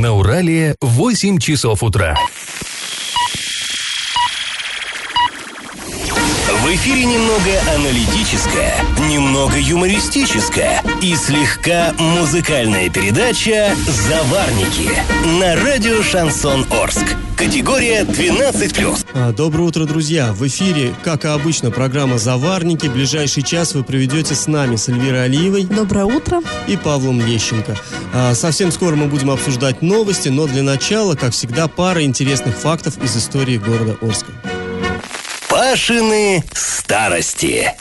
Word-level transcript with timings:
На 0.00 0.12
Урале 0.14 0.76
8 0.80 1.36
часов 1.36 1.82
утра. 1.82 2.16
В 6.70 6.72
эфире 6.72 7.04
немного 7.04 7.50
аналитическая, 7.74 8.76
немного 9.10 9.58
юмористическая 9.58 10.84
и 11.02 11.16
слегка 11.16 11.92
музыкальная 11.98 12.88
передача 12.88 13.74
«Заварники» 13.88 14.88
на 15.40 15.56
радио 15.64 16.00
«Шансон 16.00 16.64
Орск». 16.70 17.16
Категория 17.36 18.04
12+. 18.04 19.04
А, 19.14 19.32
Доброе 19.32 19.64
утро, 19.64 19.84
друзья! 19.84 20.32
В 20.32 20.46
эфире, 20.46 20.94
как 21.02 21.24
и 21.24 21.28
обычно, 21.28 21.72
программа 21.72 22.18
«Заварники». 22.18 22.86
Ближайший 22.86 23.42
час 23.42 23.74
вы 23.74 23.82
проведете 23.82 24.36
с 24.36 24.46
нами, 24.46 24.76
с 24.76 24.88
Эльвирой 24.88 25.24
Алиевой 25.24 25.64
Доброе 25.64 26.04
утро. 26.04 26.40
и 26.68 26.76
Павлом 26.76 27.20
Лещенко. 27.20 27.76
А, 28.14 28.32
Совсем 28.36 28.70
скоро 28.70 28.94
мы 28.94 29.06
будем 29.06 29.32
обсуждать 29.32 29.82
новости, 29.82 30.28
но 30.28 30.46
для 30.46 30.62
начала, 30.62 31.16
как 31.16 31.32
всегда, 31.32 31.66
пара 31.66 32.04
интересных 32.04 32.54
фактов 32.56 32.96
из 33.02 33.16
истории 33.16 33.56
города 33.56 33.96
Орска. 34.00 34.30
Пашины 35.70 36.42
старости. 36.52 37.76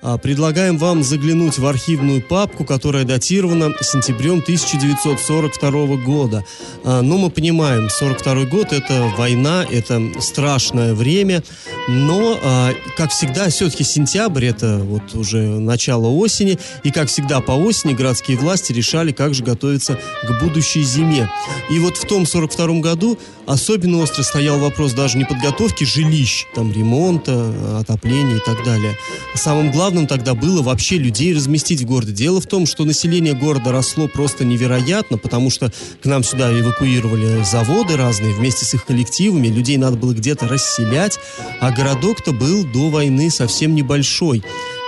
А, 0.00 0.16
Предлагаем 0.16 0.78
вам 0.78 1.02
заглянуть 1.02 1.58
в 1.58 1.66
архивную 1.66 2.22
папку, 2.22 2.64
которая 2.64 3.04
датирована 3.04 3.72
сентябрем 3.80 4.38
1942 4.38 5.96
года. 5.96 6.44
А, 6.84 7.02
Но 7.02 7.18
мы 7.18 7.30
понимаем, 7.30 7.90
42 7.90 8.44
год– 8.44 8.68
это 8.72 9.12
война, 9.16 9.66
это 9.68 10.00
страшное 10.20 10.94
время, 10.94 11.42
но, 11.88 12.38
а, 12.42 12.72
как 12.96 13.10
всегда, 13.10 13.48
все-таки 13.48 13.82
сентябрь– 13.82 14.44
это 14.46 14.78
вот 14.78 15.14
уже 15.14 15.38
начало 15.38 16.08
осени, 16.08 16.58
и, 16.84 16.92
как 16.92 17.08
всегда, 17.08 17.40
по 17.40 17.52
осени 17.52 17.92
городские 17.92 18.36
власти 18.36 18.72
решали, 18.72 19.10
как 19.10 19.34
же 19.34 19.42
готовиться 19.42 19.98
к 20.22 20.42
будущей 20.42 20.82
зиме. 20.82 21.28
И 21.70 21.78
вот 21.80 21.96
в 21.96 22.06
том 22.06 22.24
42 22.24 22.80
году 22.80 23.18
особенно 23.46 23.98
остро 23.98 24.22
стоял 24.22 24.58
вопрос 24.58 24.92
даже 24.92 25.18
не 25.18 25.24
подготовки 25.24 25.84
жилищ, 25.84 26.44
там 26.54 26.70
ремонта, 26.70 27.78
отопления 27.80 28.36
и 28.36 28.44
так 28.44 28.62
далее. 28.64 28.96
Самым 29.34 29.72
главным 29.72 29.87
тогда 30.06 30.34
было 30.34 30.62
вообще 30.62 30.98
людей 30.98 31.34
разместить 31.34 31.82
в 31.82 31.86
городе. 31.86 32.12
Дело 32.12 32.40
в 32.40 32.46
том, 32.46 32.66
что 32.66 32.84
население 32.84 33.34
города 33.34 33.72
росло 33.72 34.08
просто 34.08 34.44
невероятно, 34.44 35.18
потому 35.18 35.50
что 35.50 35.72
к 36.02 36.06
нам 36.06 36.22
сюда 36.22 36.52
эвакуировали 36.58 37.44
заводы 37.44 37.96
разные 37.96 38.34
вместе 38.34 38.64
с 38.64 38.74
их 38.74 38.84
коллективами, 38.84 39.48
людей 39.48 39.76
надо 39.76 39.96
было 39.96 40.12
где-то 40.12 40.48
расселять, 40.48 41.18
а 41.60 41.70
городок-то 41.70 42.32
был 42.32 42.64
до 42.64 42.90
войны 42.90 43.30
совсем 43.30 43.74
небольшой, 43.74 44.42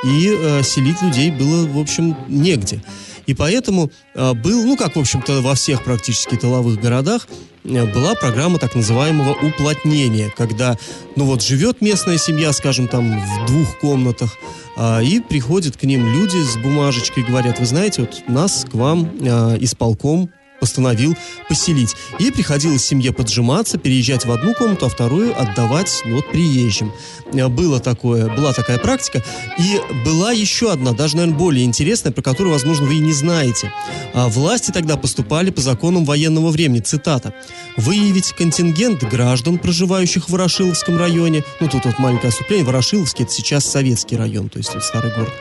и 0.04 0.36
э, 0.38 0.62
селить 0.62 1.02
людей 1.02 1.30
было, 1.30 1.66
в 1.66 1.78
общем, 1.78 2.16
негде. 2.28 2.82
И 3.26 3.34
поэтому 3.34 3.90
э, 4.14 4.32
был, 4.34 4.64
ну 4.64 4.76
как, 4.76 4.96
в 4.96 4.98
общем-то, 4.98 5.40
во 5.40 5.54
всех 5.54 5.84
практически 5.84 6.36
тыловых 6.36 6.80
городах, 6.80 7.28
была 7.64 8.14
программа 8.14 8.58
так 8.58 8.74
называемого 8.74 9.32
уплотнения, 9.32 10.32
когда, 10.36 10.78
ну 11.16 11.24
вот, 11.24 11.42
живет 11.42 11.80
местная 11.80 12.18
семья, 12.18 12.52
скажем, 12.52 12.88
там, 12.88 13.20
в 13.20 13.46
двух 13.46 13.78
комнатах, 13.78 14.36
а, 14.76 15.00
и 15.00 15.20
приходят 15.20 15.76
к 15.76 15.82
ним 15.84 16.06
люди 16.06 16.36
с 16.42 16.56
бумажечкой, 16.56 17.24
говорят, 17.24 17.58
вы 17.58 17.66
знаете, 17.66 18.02
вот 18.02 18.22
нас 18.28 18.66
к 18.70 18.74
вам 18.74 19.10
а, 19.20 19.56
исполком 19.60 20.30
постановил 20.60 21.16
поселить. 21.48 21.96
И 22.18 22.30
приходилось 22.30 22.84
семье 22.84 23.12
поджиматься, 23.12 23.78
переезжать 23.78 24.26
в 24.26 24.32
одну 24.32 24.54
комнату, 24.54 24.86
а 24.86 24.88
вторую 24.88 25.38
отдавать 25.40 26.02
ну, 26.04 26.16
вот, 26.16 26.30
приезжим. 26.30 26.92
А, 27.32 27.48
Было 27.48 27.80
такое, 27.80 28.28
была 28.28 28.52
такая 28.52 28.78
практика. 28.78 29.24
И 29.58 29.80
была 30.04 30.32
еще 30.32 30.70
одна, 30.70 30.92
даже, 30.92 31.16
наверное, 31.16 31.38
более 31.38 31.64
интересная, 31.64 32.12
про 32.12 32.22
которую, 32.22 32.52
возможно, 32.52 32.86
вы 32.86 32.96
и 32.96 33.00
не 33.00 33.12
знаете. 33.12 33.72
А, 34.14 34.28
Власти 34.28 34.70
тогда 34.70 34.96
поступали 34.96 35.50
по 35.50 35.60
законам 35.60 36.04
военного 36.04 36.50
времени. 36.50 36.80
Цитата. 36.80 37.34
«Выявить 37.76 38.32
контингент 38.32 39.02
граждан, 39.04 39.58
проживающих 39.58 40.28
в 40.28 40.32
Ворошиловском 40.32 40.98
районе». 40.98 41.42
Ну, 41.60 41.68
тут 41.68 41.84
вот 41.86 41.98
маленькое 41.98 42.28
отступление. 42.28 42.66
Ворошиловский– 42.66 43.24
это 43.24 43.32
сейчас 43.32 43.64
советский 43.64 44.16
район, 44.16 44.48
то 44.48 44.58
есть 44.58 44.74
вот 44.74 44.84
старый 44.84 45.12
город. 45.14 45.32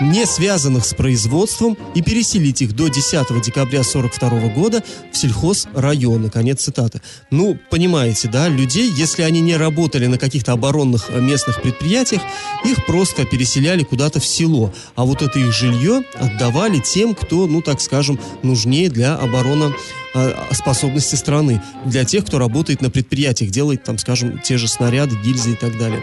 «Не 0.00 0.26
связанных 0.26 0.84
с 0.84 0.94
производством 0.94 1.76
и 1.94 2.02
переселить 2.02 2.62
их 2.62 2.76
до 2.76 2.88
10 2.88 3.42
декабря 3.42 3.82
42 3.82 4.30
года 4.48 4.59
в 4.68 5.16
сельхозрайоны». 5.16 6.30
Конец 6.30 6.62
цитаты. 6.62 7.00
Ну, 7.30 7.58
понимаете, 7.70 8.28
да, 8.28 8.48
людей, 8.48 8.90
если 8.90 9.22
они 9.22 9.40
не 9.40 9.56
работали 9.56 10.06
на 10.06 10.18
каких-то 10.18 10.52
оборонных 10.52 11.06
э, 11.08 11.20
местных 11.20 11.62
предприятиях, 11.62 12.22
их 12.64 12.84
просто 12.86 13.24
переселяли 13.24 13.82
куда-то 13.82 14.20
в 14.20 14.26
село. 14.26 14.72
А 14.94 15.04
вот 15.04 15.22
это 15.22 15.38
их 15.38 15.52
жилье 15.52 16.02
отдавали 16.14 16.78
тем, 16.78 17.14
кто, 17.14 17.46
ну, 17.46 17.62
так 17.62 17.80
скажем, 17.80 18.18
нужнее 18.42 18.90
для 18.90 19.16
обороны 19.16 19.74
э, 20.14 20.34
способности 20.52 21.14
страны. 21.14 21.62
Для 21.86 22.04
тех, 22.04 22.26
кто 22.26 22.38
работает 22.38 22.82
на 22.82 22.90
предприятиях, 22.90 23.50
делает 23.50 23.84
там, 23.84 23.98
скажем, 23.98 24.40
те 24.40 24.58
же 24.58 24.68
снаряды, 24.68 25.16
гильзы 25.16 25.52
и 25.52 25.56
так 25.56 25.78
далее. 25.78 26.00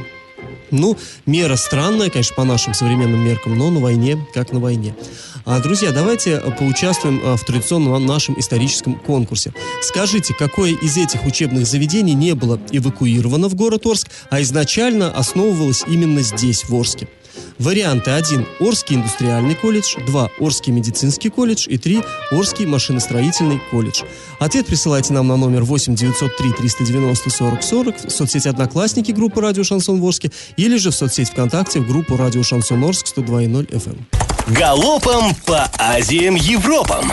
Ну, 0.72 0.98
мера 1.26 1.56
странная, 1.56 2.10
конечно, 2.10 2.36
по 2.36 2.44
нашим 2.44 2.74
современным 2.74 3.24
меркам, 3.24 3.58
но 3.58 3.70
на 3.70 3.80
войне, 3.80 4.18
как 4.34 4.52
на 4.52 4.60
войне. 4.60 4.96
А, 5.46 5.60
друзья, 5.62 5.92
давайте 5.92 6.32
э, 6.32 6.52
поучаствуем 6.52 7.22
э, 7.24 7.38
в 7.38 7.46
традиционном 7.46 8.06
нашем 8.06 8.38
историческом 8.38 8.96
конкурсе. 8.96 9.54
Скажите, 9.82 10.34
какое 10.34 10.72
из 10.72 10.98
этих 10.98 11.26
учебных 11.26 11.66
заведений 11.66 12.14
не 12.14 12.36
было 12.36 12.60
эвакуировано 12.72 13.48
в 13.48 13.56
город 13.56 13.86
Орск, 13.86 14.10
а 14.30 14.42
изначально 14.42 15.10
основывалось 15.10 15.84
именно 15.88 16.22
здесь, 16.22 16.66
в 16.68 16.76
Орске? 16.76 17.08
Варианты 17.60 18.12
1. 18.12 18.48
Орский 18.60 18.96
индустриальный 18.96 19.56
колледж, 19.56 19.96
2. 20.06 20.30
Орский 20.40 20.72
медицинский 20.72 21.30
колледж 21.30 21.68
и 21.68 21.78
3. 21.78 22.04
Орский 22.32 22.66
машиностроительный 22.66 23.60
колледж. 23.72 24.04
Ответ 24.40 24.68
присылайте 24.68 25.14
нам 25.14 25.28
на 25.28 25.38
номер 25.38 25.64
8 25.64 25.96
903 25.96 26.52
390 26.54 27.30
40 27.30 27.64
40 27.64 28.06
в 28.06 28.10
соцсети 28.10 28.48
«Одноклассники» 28.48 29.12
группы 29.12 29.42
«Радио 29.42 29.64
Шансон 29.64 30.04
Орске» 30.04 30.32
или 30.56 30.78
же 30.78 30.92
в 30.92 30.96
соцсеть 30.96 31.30
ВКонтакте 31.30 31.80
в 31.80 31.88
группу 31.88 32.16
«Радио 32.16 32.44
Шансон 32.44 32.84
Орск» 32.84 33.08
102.0 33.18 33.70
FM. 33.70 33.98
Галопом 34.54 35.36
по 35.46 35.70
Азиям 35.78 36.36
Европам. 36.36 37.12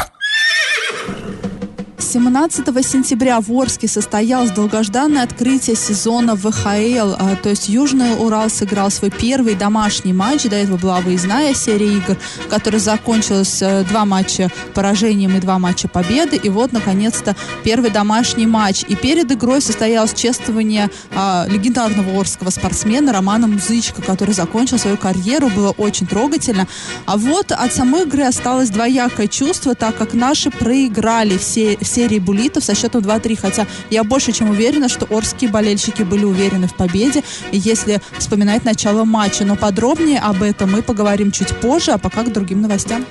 17 1.98 2.66
сентября 2.84 3.40
в 3.40 3.52
Орске 3.52 3.86
состоялось 3.86 4.50
долгожданное 4.50 5.22
открытие 5.22 5.76
сезона 5.76 6.34
ВХЛ, 6.34 7.14
а, 7.18 7.36
то 7.40 7.50
есть 7.50 7.68
Южный 7.68 8.14
Урал 8.18 8.50
сыграл 8.50 8.90
свой 8.90 9.10
первый 9.10 9.54
домашний 9.54 10.12
матч, 10.12 10.44
до 10.44 10.56
этого 10.56 10.76
была 10.76 11.00
выездная 11.00 11.54
серия 11.54 11.92
игр, 11.96 12.16
которая 12.50 12.80
закончилась 12.80 13.62
э, 13.62 13.84
два 13.84 14.04
матча 14.04 14.50
поражением 14.74 15.36
и 15.36 15.40
два 15.40 15.58
матча 15.58 15.86
победы, 15.86 16.36
и 16.36 16.48
вот, 16.48 16.72
наконец-то, 16.72 17.36
первый 17.62 17.90
домашний 17.90 18.46
матч. 18.46 18.84
И 18.88 18.96
перед 18.96 19.30
игрой 19.30 19.60
состоялось 19.60 20.14
чествование 20.14 20.90
а, 21.14 21.46
легендарного 21.48 22.18
орского 22.18 22.50
спортсмена 22.50 23.12
Романа 23.12 23.46
Музычка, 23.46 24.02
который 24.02 24.34
закончил 24.34 24.78
свою 24.78 24.96
карьеру, 24.96 25.48
было 25.48 25.70
очень 25.70 26.06
трогательно. 26.06 26.66
А 27.06 27.16
вот 27.16 27.52
от 27.52 27.72
самой 27.72 28.02
игры 28.02 28.24
осталось 28.24 28.70
двоякое 28.70 29.28
чувство, 29.28 29.74
так 29.74 29.96
как 29.96 30.14
наши 30.14 30.50
проиграли 30.50 31.38
все, 31.38 31.76
в 31.84 31.86
серии 31.94 32.18
буллитов 32.18 32.64
со 32.64 32.74
счетом 32.74 33.02
2-3, 33.02 33.38
хотя 33.40 33.66
я 33.90 34.04
больше 34.04 34.32
чем 34.32 34.50
уверена, 34.50 34.88
что 34.88 35.06
орские 35.10 35.50
болельщики 35.50 36.02
были 36.02 36.24
уверены 36.24 36.66
в 36.66 36.74
победе, 36.74 37.22
если 37.52 38.00
вспоминать 38.18 38.64
начало 38.64 39.04
матча. 39.04 39.44
Но 39.44 39.56
подробнее 39.56 40.18
об 40.18 40.42
этом 40.42 40.72
мы 40.72 40.82
поговорим 40.82 41.30
чуть 41.30 41.54
позже, 41.60 41.92
а 41.92 41.98
пока 41.98 42.22
к 42.22 42.32
другим 42.32 42.60
новостям. 42.62 43.04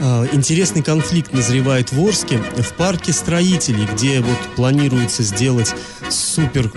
А, 0.00 0.26
Интересный 0.32 0.82
конфликт 0.82 1.32
назревает 1.32 1.92
в 1.92 2.04
Орске 2.04 2.38
в 2.38 2.72
парке 2.74 3.12
строителей, 3.12 3.86
где 3.92 4.20
вот 4.20 4.38
планируется 4.56 5.22
сделать 5.22 5.74
супер 6.10 6.70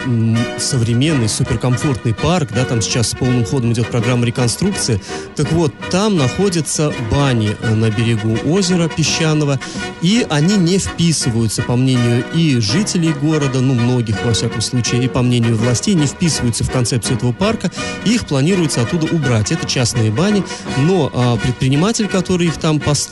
современный, 0.59 1.27
суперкомфортный 1.29 2.13
парк, 2.13 2.49
да, 2.53 2.65
там 2.65 2.81
сейчас 2.81 3.09
с 3.09 3.15
полным 3.15 3.45
ходом 3.45 3.73
идет 3.73 3.89
программа 3.89 4.25
реконструкции. 4.25 5.01
Так 5.35 5.51
вот, 5.51 5.73
там 5.89 6.17
находятся 6.17 6.93
бани 7.11 7.55
э, 7.59 7.73
на 7.73 7.89
берегу 7.89 8.37
озера 8.49 8.87
песчаного, 8.87 9.59
и 10.01 10.25
они 10.29 10.55
не 10.57 10.77
вписываются, 10.77 11.61
по 11.61 11.75
мнению 11.75 12.23
и 12.33 12.59
жителей 12.59 13.13
города, 13.13 13.59
ну, 13.59 13.73
многих, 13.73 14.23
во 14.25 14.33
всяком 14.33 14.61
случае, 14.61 15.03
и 15.03 15.07
по 15.07 15.21
мнению 15.21 15.57
властей, 15.57 15.95
не 15.95 16.05
вписываются 16.05 16.63
в 16.63 16.71
концепцию 16.71 17.17
этого 17.17 17.33
парка, 17.33 17.71
их 18.05 18.25
планируется 18.25 18.81
оттуда 18.81 19.07
убрать. 19.07 19.51
Это 19.51 19.67
частные 19.67 20.11
бани, 20.11 20.43
но 20.77 21.11
а, 21.13 21.37
предприниматель, 21.37 22.07
который 22.07 22.47
их 22.47 22.57
там 22.57 22.79
поставил, 22.79 23.06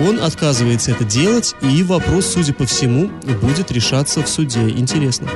он 0.00 0.22
отказывается 0.22 0.90
это 0.90 1.04
делать, 1.04 1.54
и 1.62 1.82
вопрос, 1.82 2.26
судя 2.26 2.54
по 2.54 2.66
всему, 2.66 3.08
будет 3.40 3.70
решаться 3.70 4.22
в 4.22 4.28
суде. 4.28 4.68
Интересно. 4.68 5.28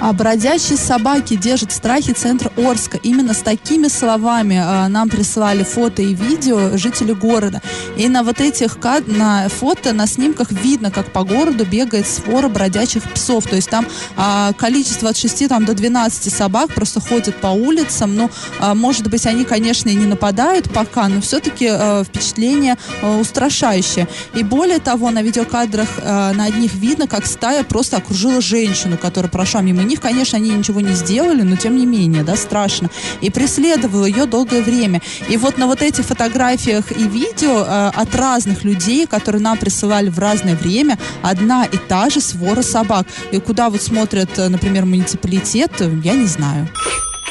А 0.00 0.12
бродячие 0.12 0.78
собаки 0.78 1.36
держат 1.36 1.72
страхи 1.72 2.12
центр 2.12 2.50
Орска. 2.56 2.98
Именно 3.02 3.34
с 3.34 3.38
такими 3.38 3.88
словами 3.88 4.54
э, 4.54 4.88
нам 4.88 5.08
прислали 5.08 5.64
фото 5.64 6.02
и 6.02 6.14
видео 6.14 6.76
жители 6.76 7.12
города. 7.12 7.60
И 7.96 8.08
на 8.08 8.22
вот 8.22 8.40
этих 8.40 8.78
на 9.06 9.48
фото, 9.48 9.92
на 9.92 10.06
снимках 10.06 10.52
видно, 10.52 10.90
как 10.90 11.12
по 11.12 11.24
городу 11.24 11.64
бегает 11.64 12.06
свора 12.06 12.48
бродячих 12.48 13.02
псов. 13.12 13.46
То 13.46 13.56
есть 13.56 13.68
там 13.68 13.86
а, 14.16 14.52
количество 14.52 15.10
от 15.10 15.16
6 15.16 15.48
там, 15.48 15.64
до 15.64 15.74
12 15.74 16.32
собак 16.32 16.74
просто 16.74 17.00
ходят 17.00 17.34
по 17.36 17.48
улицам. 17.48 18.16
Ну, 18.16 18.30
а, 18.60 18.74
может 18.74 19.08
быть, 19.08 19.26
они, 19.26 19.44
конечно, 19.44 19.88
и 19.88 19.94
не 19.94 20.06
нападают 20.06 20.70
пока, 20.70 21.08
но 21.08 21.20
все-таки 21.20 21.68
а, 21.70 22.04
впечатление 22.04 22.76
а, 23.02 23.18
устрашающее. 23.18 24.08
И 24.34 24.42
более 24.42 24.78
того, 24.78 25.10
на 25.10 25.22
видеокадрах 25.22 25.88
а, 26.02 26.32
на 26.32 26.44
одних 26.44 26.74
видно, 26.74 27.06
как 27.06 27.26
стая 27.26 27.64
просто 27.64 27.96
окружила 27.96 28.40
женщину, 28.40 28.96
которая 28.96 29.30
прошла 29.30 29.60
мимо 29.60 29.82
них. 29.88 30.00
Конечно, 30.00 30.38
они 30.38 30.50
ничего 30.50 30.80
не 30.80 30.92
сделали, 30.92 31.42
но 31.42 31.56
тем 31.56 31.76
не 31.76 31.86
менее, 31.86 32.22
да, 32.22 32.36
страшно. 32.36 32.90
И 33.20 33.30
преследовала 33.30 34.04
ее 34.04 34.26
долгое 34.26 34.62
время. 34.62 35.00
И 35.28 35.36
вот 35.36 35.58
на 35.58 35.66
вот 35.66 35.82
этих 35.82 36.04
фотографиях 36.04 36.92
и 36.92 37.08
видео 37.08 37.64
э, 37.64 37.90
от 37.94 38.14
разных 38.14 38.64
людей, 38.64 39.06
которые 39.06 39.42
нам 39.42 39.58
присылали 39.58 40.08
в 40.08 40.18
разное 40.18 40.54
время, 40.54 40.98
одна 41.22 41.64
и 41.64 41.76
та 41.76 42.10
же 42.10 42.20
свора 42.20 42.62
собак. 42.62 43.06
И 43.32 43.40
куда 43.40 43.70
вот 43.70 43.82
смотрят, 43.82 44.38
э, 44.38 44.48
например, 44.48 44.84
муниципалитет, 44.84 45.72
э, 45.80 45.90
я 46.04 46.14
не 46.14 46.26
знаю. 46.26 46.68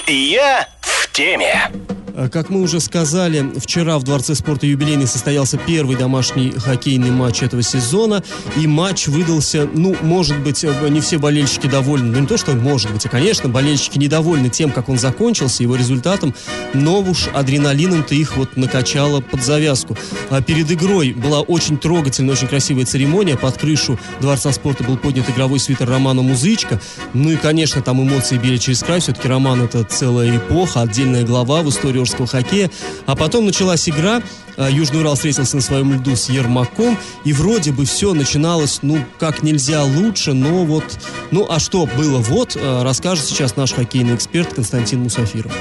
Я 0.08 0.68
в 0.82 1.12
теме. 1.12 1.72
А, 2.18 2.30
Как 2.30 2.50
мы 2.50 2.62
уже 2.62 2.80
сказали, 2.80 3.46
вчера 3.58 4.00
в 4.00 4.04
Дворце 4.04 4.34
спорта 4.34 4.66
юбилейный 4.66 5.06
состоялся 5.06 5.58
первый 5.58 5.96
домашний 5.96 6.50
хоккейный 6.50 7.12
матч 7.12 7.44
этого 7.44 7.62
сезона. 7.62 8.24
И 8.56 8.66
матч 8.66 9.08
выдался, 9.08 9.70
ну, 9.72 9.96
может 10.02 10.40
быть, 10.40 10.64
э, 10.64 10.90
не 10.90 11.00
все 11.00 11.20
болельщики 11.20 11.68
довольны. 11.68 12.12
Ну, 12.12 12.22
не 12.22 12.26
то, 12.26 12.38
что 12.38 12.54
может 12.54 12.92
быть, 12.92 13.06
а, 13.06 13.10
конечно, 13.10 13.50
болельщики 13.50 14.00
недовольны 14.00 14.50
тем, 14.50 14.72
как 14.72 14.90
он 14.90 14.98
закончился, 14.98 15.62
его 15.62 15.76
результатом. 15.76 16.34
Но 16.74 17.02
уж 17.02 17.28
адреналином-то 17.36 18.16
их 18.16 18.36
вот 18.36 18.58
накачало 18.58 19.22
под 19.22 19.44
завязку. 19.44 19.96
А 20.32 20.42
перед 20.42 20.72
игрой 20.72 21.14
была 21.14 21.42
очень 21.42 21.78
трогательная, 21.78 22.34
очень 22.34 22.48
красивая 22.48 22.86
церемония. 22.86 23.38
Под 23.38 23.60
крышу 23.60 24.00
Дворца 24.22 24.52
спорта 24.52 24.84
был 24.84 24.98
поднят 24.98 25.30
игровой 25.30 25.60
свитер 25.60 25.88
Романа 25.88 26.24
Музычка. 26.24 26.82
Ну 27.14 27.30
и, 27.30 27.36
конечно, 27.36 27.84
там 27.84 28.02
эмоции 28.02 28.40
били 28.40 28.58
через 28.58 28.80
край. 28.80 29.02
Все-таки 29.02 29.28
Роман 29.28 29.62
это 29.62 29.84
целая 29.84 30.36
эпоха, 30.36 30.82
отдельная 30.82 31.24
глава 31.24 31.62
в 31.62 31.70
истории 31.70 32.07
Орского 32.08 32.28
хоккея. 32.28 32.72
А 33.06 33.16
потом 33.16 33.46
началась 33.46 33.88
игра. 33.88 34.22
А, 34.56 34.70
Южный 34.70 35.02
Урал 35.02 35.16
встретился 35.16 35.58
на 35.58 35.62
своем 35.62 35.94
льду 35.94 36.16
с 36.16 36.30
Ермаком. 36.30 36.98
И 37.26 37.34
вроде 37.34 37.72
бы 37.72 37.86
все 37.86 38.14
начиналось, 38.14 38.80
ну, 38.82 38.98
как 39.20 39.44
нельзя 39.44 39.84
лучше, 39.84 40.34
но 40.34 40.66
вот... 40.66 40.84
Ну, 41.32 41.46
а 41.50 41.60
что 41.60 41.86
было 41.98 42.20
вот, 42.20 42.58
а, 42.60 42.84
расскажет 42.84 43.26
сейчас 43.26 43.56
наш 43.56 43.74
хоккейный 43.74 44.16
эксперт 44.16 44.54
Константин 44.54 45.02
Мусафиров. 45.02 45.52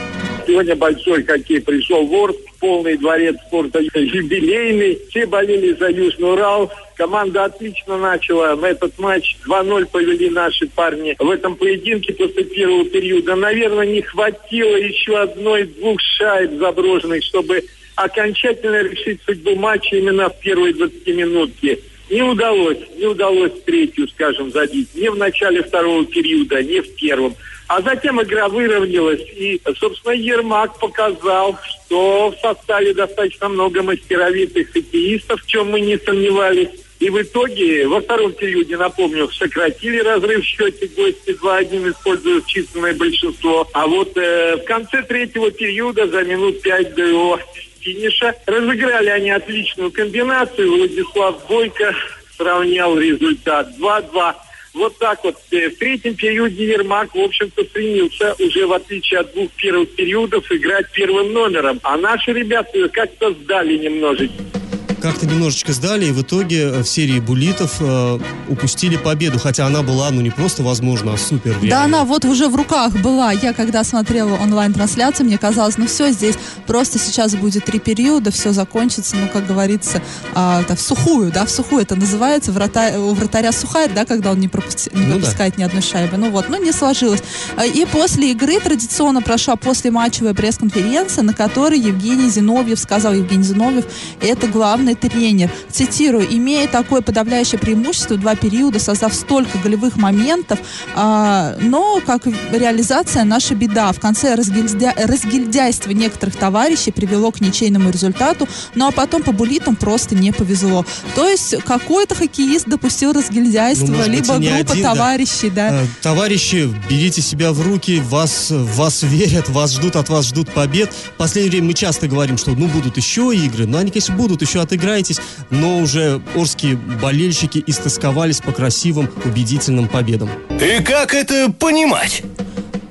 Сегодня 0.46 0.76
большой 0.76 1.25
хоккей 1.25 1.60
пришел 1.60 2.06
в 2.06 2.14
Орск, 2.14 2.38
полный 2.58 2.97
дворец 2.97 3.37
спорта 3.47 3.81
юбилейный. 3.81 4.99
Все 5.08 5.26
болели 5.26 5.73
за 5.75 5.91
Южный 5.91 6.32
Урал. 6.32 6.70
Команда 6.97 7.44
отлично 7.44 7.99
начала. 7.99 8.58
Этот 8.67 8.99
матч 8.99 9.37
2-0 9.47 9.87
повели 9.87 10.31
наши 10.31 10.67
парни. 10.67 11.17
В 11.19 11.31
этом 11.31 11.56
поединке 11.56 12.12
после 12.14 12.44
первого 12.44 12.85
периода, 12.85 13.37
наверное, 13.37 13.87
не 13.87 14.03
хватило 14.03 14.76
еще 14.76 15.19
одной-двух 15.19 16.00
шайб 16.00 16.53
заброшенных, 16.58 17.23
чтобы 17.23 17.62
окончательно 17.97 18.82
решить 18.82 19.20
судьбу 19.25 19.56
матча 19.56 19.97
именно 19.97 20.29
в 20.29 20.38
первой 20.41 20.73
20 20.73 21.06
минутке. 21.08 21.79
Не 22.08 22.23
удалось, 22.23 22.79
не 22.97 23.06
удалось 23.06 23.53
третью, 23.64 24.08
скажем, 24.08 24.50
забить. 24.53 24.94
Ни 24.94 25.08
в 25.08 25.17
начале 25.17 25.62
второго 25.62 26.05
периода, 26.05 26.62
ни 26.62 26.81
в 26.81 26.94
первом. 26.94 27.35
А 27.69 27.82
затем 27.82 28.23
игра 28.23 28.49
выровнялась, 28.49 29.23
и, 29.23 29.61
собственно, 29.76 30.12
Ермак 30.12 30.79
показал, 30.79 31.58
что 31.64 32.31
в 32.31 32.41
составе 32.41 32.94
достаточно 32.94 33.49
много 33.49 33.82
мастеровитых 33.82 34.70
хоккеистов, 34.73 35.43
в 35.43 35.47
чем 35.47 35.70
мы 35.70 35.81
не 35.81 35.99
сомневались. 35.99 36.69
И 37.00 37.11
в 37.11 37.20
итоге 37.20 37.87
во 37.88 38.00
втором 38.00 38.32
периоде, 38.32 38.76
напомню, 38.76 39.29
сократили 39.31 39.99
разрыв 39.99 40.43
в 40.43 40.47
счете 40.47 40.87
гости 40.87 41.37
2-1, 41.43 41.91
используя 41.91 42.41
численное 42.47 42.94
большинство. 42.94 43.69
А 43.75 43.87
вот 43.87 44.17
э, 44.17 44.56
в 44.56 44.64
конце 44.64 45.03
третьего 45.03 45.50
периода, 45.50 46.06
за 46.06 46.23
минут 46.23 46.62
пять 46.62 46.94
до 46.94 47.03
его 47.03 47.38
финиша, 47.87 48.35
разыграли 48.47 49.09
они 49.09 49.31
отличную 49.31 49.93
комбинацию. 49.93 50.77
Владислав 50.77 51.47
Бойко 51.47 51.94
сравнял 52.37 52.99
результат 52.99 53.69
2-2. 53.79 54.35
Вот 54.75 54.99
так 54.99 55.25
вот. 55.25 55.37
Э, 55.53 55.71
В 55.71 55.79
третьем 55.79 56.15
периоде 56.15 56.67
Ермак, 56.67 57.15
в 57.15 57.21
общем-то, 57.21 57.65
стремился 57.65 58.35
уже, 58.38 58.67
в 58.67 58.73
отличие 58.73 59.21
от 59.21 59.33
двух 59.33 59.50
первых 59.53 59.94
периодов, 59.94 60.50
играть 60.53 60.91
первым 60.93 61.33
номером. 61.33 61.81
А 61.83 61.97
наши 61.97 62.33
ребята 62.33 62.88
как-то 62.88 63.33
сдали 63.33 63.79
немножечко. 63.79 64.66
Как-то 65.06 65.25
немножечко 65.26 65.73
сдали, 65.73 66.06
и 66.06 66.11
в 66.11 66.23
итоге 66.23 66.62
э, 66.62 66.82
в 66.82 66.88
серии 66.88 67.20
буллитов 67.20 67.76
э, 67.79 68.19
упустили 68.49 68.97
победу, 68.97 69.38
хотя 69.38 69.64
она 69.67 69.82
была, 69.82 70.11
ну, 70.11 70.20
не 70.20 70.31
просто 70.31 70.64
возможно, 70.64 71.14
а 71.14 71.17
супер 71.17 71.56
Да, 71.62 71.85
она 71.85 72.05
вот 72.05 72.25
уже 72.25 72.49
в 72.49 72.56
руках 72.56 72.93
была. 72.94 73.31
Я 73.31 73.53
когда 73.53 73.85
смотрела 73.85 74.35
онлайн-трансляцию, 74.35 75.26
мне 75.26 75.38
казалось, 75.38 75.79
ну 75.79 75.87
все, 75.87 76.11
здесь 76.11 76.35
просто 76.67 76.99
сейчас 76.99 77.37
будет 77.37 77.64
три 77.67 77.79
периода, 77.79 78.32
все 78.32 78.53
закончится, 78.53 79.14
ну, 79.14 79.29
как 79.32 79.47
говорится, 79.47 80.03
а, 80.35 80.62
это 80.62 80.75
в 80.75 80.81
сухую, 80.81 81.31
да, 81.31 81.47
в 81.47 81.50
сухую 81.50 81.82
это 81.82 81.94
называется, 81.94 82.50
врата- 82.50 82.99
у 82.99 83.14
вратаря 83.14 83.53
сухарь, 83.53 83.93
да, 83.94 84.06
когда 84.06 84.32
он 84.32 84.41
не, 84.41 84.49
пропусти- 84.49 84.91
не 84.93 85.06
Ну 85.06 85.20
да. 85.20 85.49
ни 85.56 85.62
одной 85.62 85.82
шайбы. 85.82 86.17
Ну 86.17 86.31
вот, 86.31 86.49
ну 86.49 86.61
не 86.61 86.73
сложилось. 86.73 87.23
А, 87.56 87.64
И 87.64 87.85
после 87.85 88.32
игры 88.32 88.58
традиционно 88.58 89.23
прошла 89.23 89.55
послематчевая 89.55 90.35
пресс-конференция, 90.35 91.23
на 91.23 91.32
которой 91.32 91.79
Евгений 91.79 92.29
Зиновьев 92.29 92.81
сказал, 92.81 93.12
Евгений 93.14 93.44
Зиновьев, 93.44 93.85
это 94.20 94.49
главный 94.49 94.95
тренер. 94.96 95.50
Цитирую, 95.70 96.26
имея 96.34 96.66
такое 96.69 97.00
подавляющее 97.00 97.58
преимущество, 97.58 98.16
два 98.16 98.34
периода, 98.34 98.78
создав 98.78 99.14
столько 99.14 99.58
голевых 99.58 99.96
моментов, 99.96 100.58
а, 100.94 101.56
но 101.60 102.00
как 102.04 102.26
реализация 102.52 103.25
наша 103.25 103.54
беда. 103.54 103.93
В 103.93 104.00
конце 104.00 104.34
разгильдя- 104.34 104.94
разгильдяйство 105.06 105.90
некоторых 105.90 106.37
товарищей 106.37 106.90
привело 106.90 107.31
к 107.31 107.40
ничейному 107.40 107.90
результату, 107.90 108.48
ну 108.75 108.87
а 108.88 108.90
потом 108.90 109.22
по 109.22 109.32
булитам 109.32 109.76
просто 109.76 110.14
не 110.14 110.32
повезло. 110.32 110.84
То 111.14 111.28
есть 111.28 111.56
какой-то 111.64 112.14
хоккеист 112.14 112.66
допустил 112.66 113.12
разгильдяйство, 113.12 113.87
Ну, 113.87 113.98
быть, 113.98 114.06
либо 114.08 114.34
группа 114.38 114.56
один, 114.72 114.82
да. 114.82 114.94
товарищей, 114.94 115.50
да. 115.50 115.82
Э, 115.82 115.87
Товарищи, 116.02 116.72
берите 116.88 117.20
себя 117.22 117.52
в 117.52 117.60
руки, 117.60 118.00
вас, 118.00 118.46
вас 118.50 119.02
верят, 119.02 119.48
вас 119.48 119.72
ждут, 119.75 119.96
от 119.96 120.08
вас 120.08 120.26
ждут 120.26 120.52
побед. 120.52 120.93
В 120.93 121.10
последнее 121.16 121.50
время 121.50 121.66
мы 121.69 121.75
часто 121.75 122.08
говорим, 122.08 122.38
что 122.38 122.52
ну 122.52 122.66
будут 122.69 122.96
еще 122.96 123.34
игры, 123.34 123.66
ну 123.66 123.78
они, 123.78 123.90
конечно, 123.90 124.14
будут, 124.14 124.43
еще 124.43 124.60
отыграетесь, 124.87 125.21
но 125.50 125.79
уже 125.79 126.21
орские 126.35 126.77
болельщики 126.77 127.62
истосковались 127.67 128.41
по 128.41 128.53
красивым, 128.53 129.11
убедительным 129.25 129.88
победам. 129.88 130.31
И 130.61 130.83
как 130.83 131.15
это 131.15 131.53
понимать? 131.53 132.23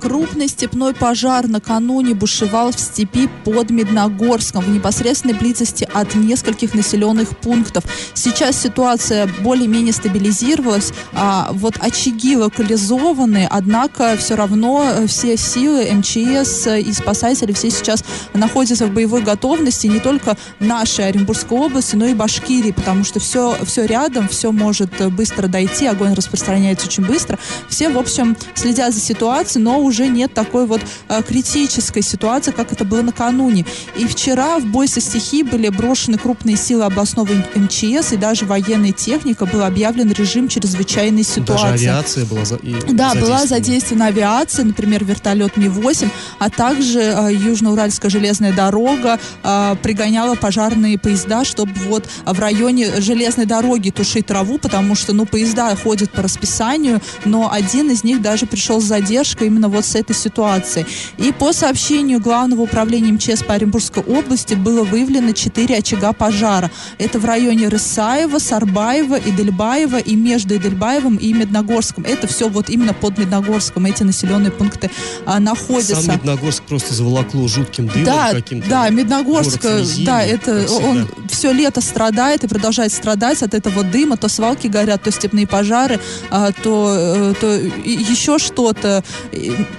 Крупный 0.06 0.48
степной 0.48 0.94
пожар 0.94 1.48
накануне 1.48 2.14
бушевал 2.14 2.72
в 2.72 2.80
степи 2.80 3.28
под 3.44 3.72
Медногорском 3.72 4.64
в 4.64 4.70
непосредственной 4.70 5.34
близости 5.34 5.90
от 5.92 6.14
нескольких 6.14 6.76
населенных 6.76 7.36
пунктов. 7.36 7.86
Сейчас 8.14 8.62
ситуация 8.62 9.28
более-менее 9.42 9.94
стабилизировалась, 9.94 10.94
а 11.14 11.50
вот 11.54 11.78
очаги 11.80 12.38
локализованы, 12.38 13.48
однако 13.50 14.16
все 14.16 14.36
равно 14.36 14.88
э, 14.94 15.08
все 15.08 15.38
силы 15.38 15.92
МЧС 15.92 16.68
и 16.68 16.94
спасатели 16.94 17.52
все 17.52 17.72
сейчас 17.72 18.06
находятся 18.36 18.86
в 18.86 18.94
боевой 18.94 19.24
готовности 19.24 19.88
не 19.88 20.00
только 20.00 20.38
нашей 20.60 21.08
Оренбургской 21.08 21.58
области, 21.58 21.96
но 21.96 22.06
и 22.06 22.14
Башкирии, 22.14 22.74
потому 22.74 23.06
что 23.06 23.20
все, 23.20 23.58
все 23.64 23.86
рядом, 23.86 24.28
все 24.28 24.52
может 24.52 25.02
э, 25.02 25.10
быстро 25.10 25.48
дойти, 25.48 25.88
огонь 25.88 26.14
распространяется 26.14 26.86
очень 26.86 27.04
быстро. 27.04 27.40
Все, 27.70 27.90
в 27.90 27.98
общем, 27.98 28.38
следят 28.54 28.94
за 28.94 29.00
ситуацией, 29.00 29.64
но 29.64 29.80
уже 29.80 29.95
нет 30.04 30.34
такой 30.34 30.66
вот 30.66 30.82
э, 31.10 31.22
критической 31.24 32.02
ситуации, 32.02 32.52
как 32.52 32.72
это 32.72 32.84
было 32.86 33.02
накануне. 33.02 33.66
И 33.98 34.06
вчера 34.08 34.60
в 34.60 34.66
бой 34.66 34.88
со 34.88 35.02
стихией 35.02 35.44
были 35.44 35.70
брошены 35.70 36.18
крупные 36.18 36.58
силы 36.58 36.84
областного 36.86 37.30
МЧС 37.56 38.14
и 38.14 38.18
даже 38.18 38.46
военная 38.46 38.92
техника, 38.92 39.46
был 39.46 39.64
объявлен 39.64 40.12
режим 40.12 40.48
чрезвычайной 40.48 41.24
Даже 41.24 41.36
ситуации. 41.36 41.74
авиация 41.88 42.26
была 42.26 42.46
за- 42.46 42.58
Да, 42.58 43.14
была 43.16 43.40
задействована. 43.40 43.48
задействована 43.48 44.06
авиация, 44.08 44.66
например, 44.66 45.04
вертолет 45.06 45.58
Ми-8, 45.58 46.10
а 46.40 46.50
также 46.50 47.00
э, 47.00 47.34
Южноуральская 47.34 48.10
железная 48.12 48.54
дорога 48.54 49.20
э, 49.44 49.76
пригоняла 49.82 50.36
пожарные 50.36 50.98
поезда, 50.98 51.46
чтобы 51.46 51.72
вот 51.88 52.06
в 52.26 52.40
районе 52.40 53.02
железной 53.02 53.46
дороги 53.46 53.90
тушить 53.92 54.26
траву, 54.28 54.58
потому 54.58 54.96
что, 54.96 55.14
ну, 55.14 55.26
поезда 55.26 55.76
ходят 55.76 56.12
по 56.12 56.22
расписанию, 56.22 57.02
но 57.26 57.52
один 57.52 57.90
из 57.92 58.04
них 58.04 58.22
даже 58.22 58.46
пришел 58.46 58.82
с 58.82 58.86
задержкой 58.86 59.48
именно 59.48 59.70
вот 59.70 59.85
с 59.86 59.96
этой 59.96 60.16
ситуацией. 60.16 60.86
И 61.18 61.32
по 61.32 61.54
сообщению 61.54 62.20
Главного 62.20 62.62
управления 62.62 63.12
МЧС 63.12 63.44
по 63.44 63.54
Оренбургской 63.54 64.04
области 64.04 64.54
было 64.54 64.84
выявлено 64.84 65.32
4 65.32 65.78
очага 65.78 66.14
пожара. 66.14 66.72
Это 66.98 67.20
в 67.20 67.26
районе 67.26 67.68
Рысаева, 67.68 68.40
Сарбаева, 68.40 69.20
Идельбаева 69.20 69.98
и 69.98 70.16
между 70.16 70.56
Идельбаевым 70.56 71.18
и 71.18 71.34
Медногорском. 71.34 72.04
Это 72.04 72.28
все 72.28 72.50
вот 72.50 72.70
именно 72.70 72.94
под 72.94 73.18
Медногорском 73.18 73.86
эти 73.86 74.04
населенные 74.04 74.52
пункты 74.52 74.90
а, 75.26 75.40
находятся. 75.40 76.02
Сам 76.02 76.16
Медногорск 76.16 76.64
просто 76.64 76.94
заволокло 76.94 77.48
жутким 77.48 77.88
дымом 77.88 78.06
да, 78.06 78.32
каким-то. 78.32 78.70
Да, 78.70 78.90
Медногорск, 78.90 79.62
слезинный, 79.62 80.06
да, 80.06 80.24
это 80.24 80.66
он 80.84 81.08
все 81.30 81.52
лето 81.52 81.82
страдает 81.82 82.44
и 82.44 82.48
продолжает 82.48 82.92
страдать 82.92 83.44
от 83.44 83.54
этого 83.54 83.84
дыма. 83.84 84.18
То 84.18 84.30
свалки 84.30 84.68
горят, 84.68 85.04
то 85.04 85.12
степные 85.12 85.48
пожары, 85.48 86.00
а, 86.30 86.52
то, 86.52 86.94
э, 86.96 87.34
то 87.40 87.48
еще 87.86 88.40
что-то. 88.40 89.04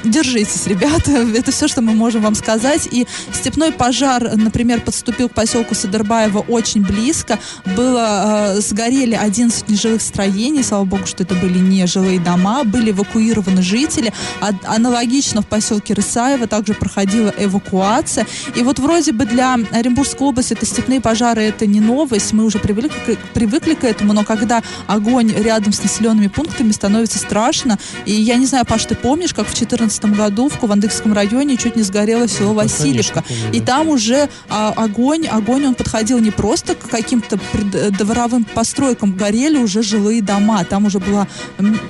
Держитесь, 0.05 0.67
ребята, 0.67 1.11
это 1.35 1.51
все, 1.51 1.69
что 1.69 1.83
мы 1.83 1.95
можем 1.95 2.23
вам 2.23 2.35
сказать. 2.35 2.89
И 2.91 3.07
степной 3.33 3.73
пожар, 3.73 4.37
например, 4.37 4.81
подступил 4.81 5.29
к 5.29 5.35
поселку 5.35 5.75
Садырбаево 5.75 6.41
очень 6.41 6.83
близко. 6.83 7.39
Было, 7.77 8.55
э, 8.57 8.61
сгорели 8.61 9.15
11 9.15 9.69
нежилых 9.69 10.03
строений, 10.03 10.63
слава 10.63 10.85
богу, 10.85 11.07
что 11.07 11.23
это 11.23 11.35
были 11.35 11.59
не 11.59 11.87
жилые 11.87 12.21
дома, 12.21 12.65
были 12.65 12.91
эвакуированы 12.91 13.63
жители. 13.63 14.13
А- 14.41 14.53
аналогично 14.65 15.43
в 15.43 15.47
поселке 15.47 15.95
Рысаево 15.95 16.47
также 16.47 16.75
проходила 16.75 17.33
эвакуация. 17.39 18.27
И 18.55 18.63
вот 18.63 18.79
вроде 18.79 19.13
бы 19.13 19.25
для 19.25 19.55
Оренбургской 19.73 20.27
области 20.27 20.53
это 20.53 20.67
степные 20.67 21.01
пожары, 21.01 21.43
это 21.43 21.67
не 21.67 21.81
новость, 21.81 22.33
мы 22.33 22.45
уже 22.45 22.59
привыкли, 22.59 23.19
привыкли 23.35 23.75
к 23.75 23.85
этому, 23.85 24.13
но 24.13 24.25
когда 24.25 24.63
огонь 24.87 25.33
рядом 25.33 25.73
с 25.73 25.83
населенными 25.83 26.29
пунктами 26.29 26.73
становится 26.73 27.19
страшно. 27.19 27.79
И 28.05 28.13
я 28.13 28.37
не 28.37 28.47
знаю, 28.47 28.65
Паш, 28.67 28.85
ты 28.85 28.95
помнишь, 28.95 29.35
как 29.35 29.49
в 29.49 29.55
2014 29.77 30.17
году 30.17 30.49
в 30.49 30.59
Кувандыкском 30.59 31.13
районе 31.13 31.57
чуть 31.57 31.77
не 31.77 31.83
сгорело 31.83 32.29
село 32.29 32.55
Васильевка. 32.55 33.25
И 33.53 33.61
там 33.61 33.89
уже 33.89 34.29
а, 34.49 34.73
огонь, 34.77 35.27
огонь 35.27 35.67
он 35.67 35.75
подходил 35.75 36.19
не 36.19 36.31
просто 36.31 36.75
к 36.75 36.89
каким-то 36.89 37.39
пред- 37.53 37.97
дворовым 37.97 38.45
постройкам, 38.45 39.15
горели 39.17 39.59
уже 39.59 39.83
жилые 39.83 40.23
дома. 40.23 40.65
Там 40.65 40.87
уже 40.87 40.99
была 40.99 41.27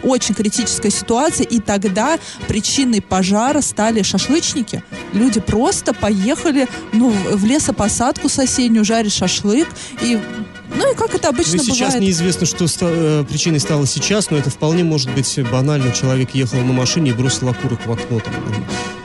очень 0.03 0.35
критическая 0.35 0.91
ситуация, 0.91 1.47
и 1.47 1.61
тогда 1.61 2.19
причиной 2.49 3.01
пожара 3.01 3.61
стали 3.61 4.03
шашлычники. 4.03 4.83
Люди 5.13 5.41
просто 5.41 5.95
поехали 5.95 6.69
ну, 6.93 7.11
в 7.11 7.45
лесопосадку 7.45 8.29
соседнюю, 8.29 8.85
жарить 8.85 9.13
шашлык, 9.13 9.69
и 10.03 10.19
ну 10.75 10.93
и 10.93 10.97
как 10.97 11.15
это 11.15 11.29
обычно 11.29 11.57
Ну, 11.57 11.63
сейчас 11.65 11.79
бывает. 11.95 12.03
неизвестно, 12.03 12.47
что 12.47 12.67
ста- 12.67 12.87
э, 12.89 13.25
причиной 13.29 13.61
стало 13.61 13.87
сейчас, 13.87 14.31
но 14.31 14.37
это 14.39 14.51
вполне 14.51 14.85
может 14.85 15.11
быть 15.15 15.39
банально. 15.51 15.93
Человек 15.93 16.31
ехал 16.35 16.59
на 16.61 16.73
машине 16.73 17.11
и 17.11 17.15
бросил 17.15 17.49
окурок 17.49 17.87
в 17.87 17.93
окно. 17.93 18.21
Там. 18.21 18.35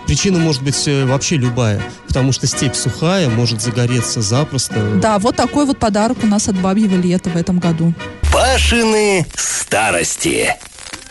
Причина 0.08 0.39
может 0.39 0.62
быть 0.63 0.88
э, 0.88 1.06
вообще 1.06 1.38
любая, 1.38 1.82
потому 2.08 2.32
что 2.34 2.46
степь 2.48 2.75
сухая, 2.75 3.30
может 3.30 3.62
загореться 3.62 4.22
запросто. 4.22 4.75
Да, 5.01 5.20
вот 5.20 5.36
такой 5.36 5.65
вот 5.65 5.77
подарок 5.80 6.18
у 6.24 6.27
нас 6.27 6.48
от 6.50 6.58
бабьего 6.60 6.96
лета 6.96 7.30
в 7.30 7.36
этом 7.38 7.60
году. 7.60 7.94
Пашины 8.34 9.25
старости. 9.36 10.56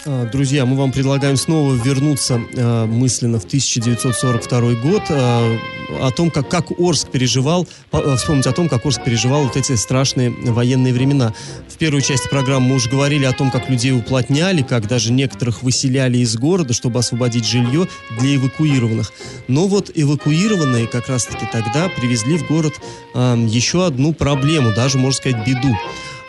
А, 0.07 0.27
Друзья, 0.31 0.65
мы 0.65 0.77
вам 0.77 0.93
предлагаем 0.93 1.37
снова 1.37 1.75
вернуться 1.75 2.41
а, 2.57 2.87
мысленно 2.87 3.39
в 3.39 3.45
1942 3.45 4.75
год, 4.77 5.03
а, 5.11 5.59
о 6.01 6.11
том, 6.11 6.31
как, 6.31 6.49
как 6.49 6.71
Орск 6.79 7.11
переживал, 7.11 7.67
по- 7.91 8.17
вспомнить 8.17 8.47
о 8.47 8.53
том, 8.53 8.69
как 8.69 8.87
Орск 8.87 9.05
переживал 9.05 9.45
вот 9.45 9.57
эти 9.57 9.75
страшные 9.77 10.31
военные 10.31 10.95
времена. 10.95 11.35
В 11.69 11.77
первой 11.77 12.01
части 12.01 12.29
программы 12.29 12.69
мы 12.69 12.75
уже 12.77 12.89
говорили 12.89 13.25
о 13.25 13.33
том, 13.33 13.51
как 13.51 13.69
людей 13.69 13.93
уплотняли, 13.93 14.63
как 14.63 14.89
даже 14.89 15.13
некоторых 15.13 15.63
выселяли 15.63 16.19
из 16.19 16.37
города, 16.37 16.73
чтобы 16.73 17.01
освободить 17.01 17.45
жилье 17.47 17.87
для 18.19 18.37
эвакуированных. 18.37 19.13
Но 19.49 19.67
вот 19.67 19.91
эвакуированные 19.95 20.87
как 20.87 21.09
раз-таки 21.09 21.47
тогда 21.53 21.89
привезли 21.89 22.39
в 22.39 22.47
город 22.47 22.73
а, 23.15 23.37
еще 23.37 23.85
одну 23.85 24.15
проблему, 24.15 24.73
даже, 24.73 24.97
можно 24.97 25.17
сказать, 25.17 25.47
беду. 25.47 25.77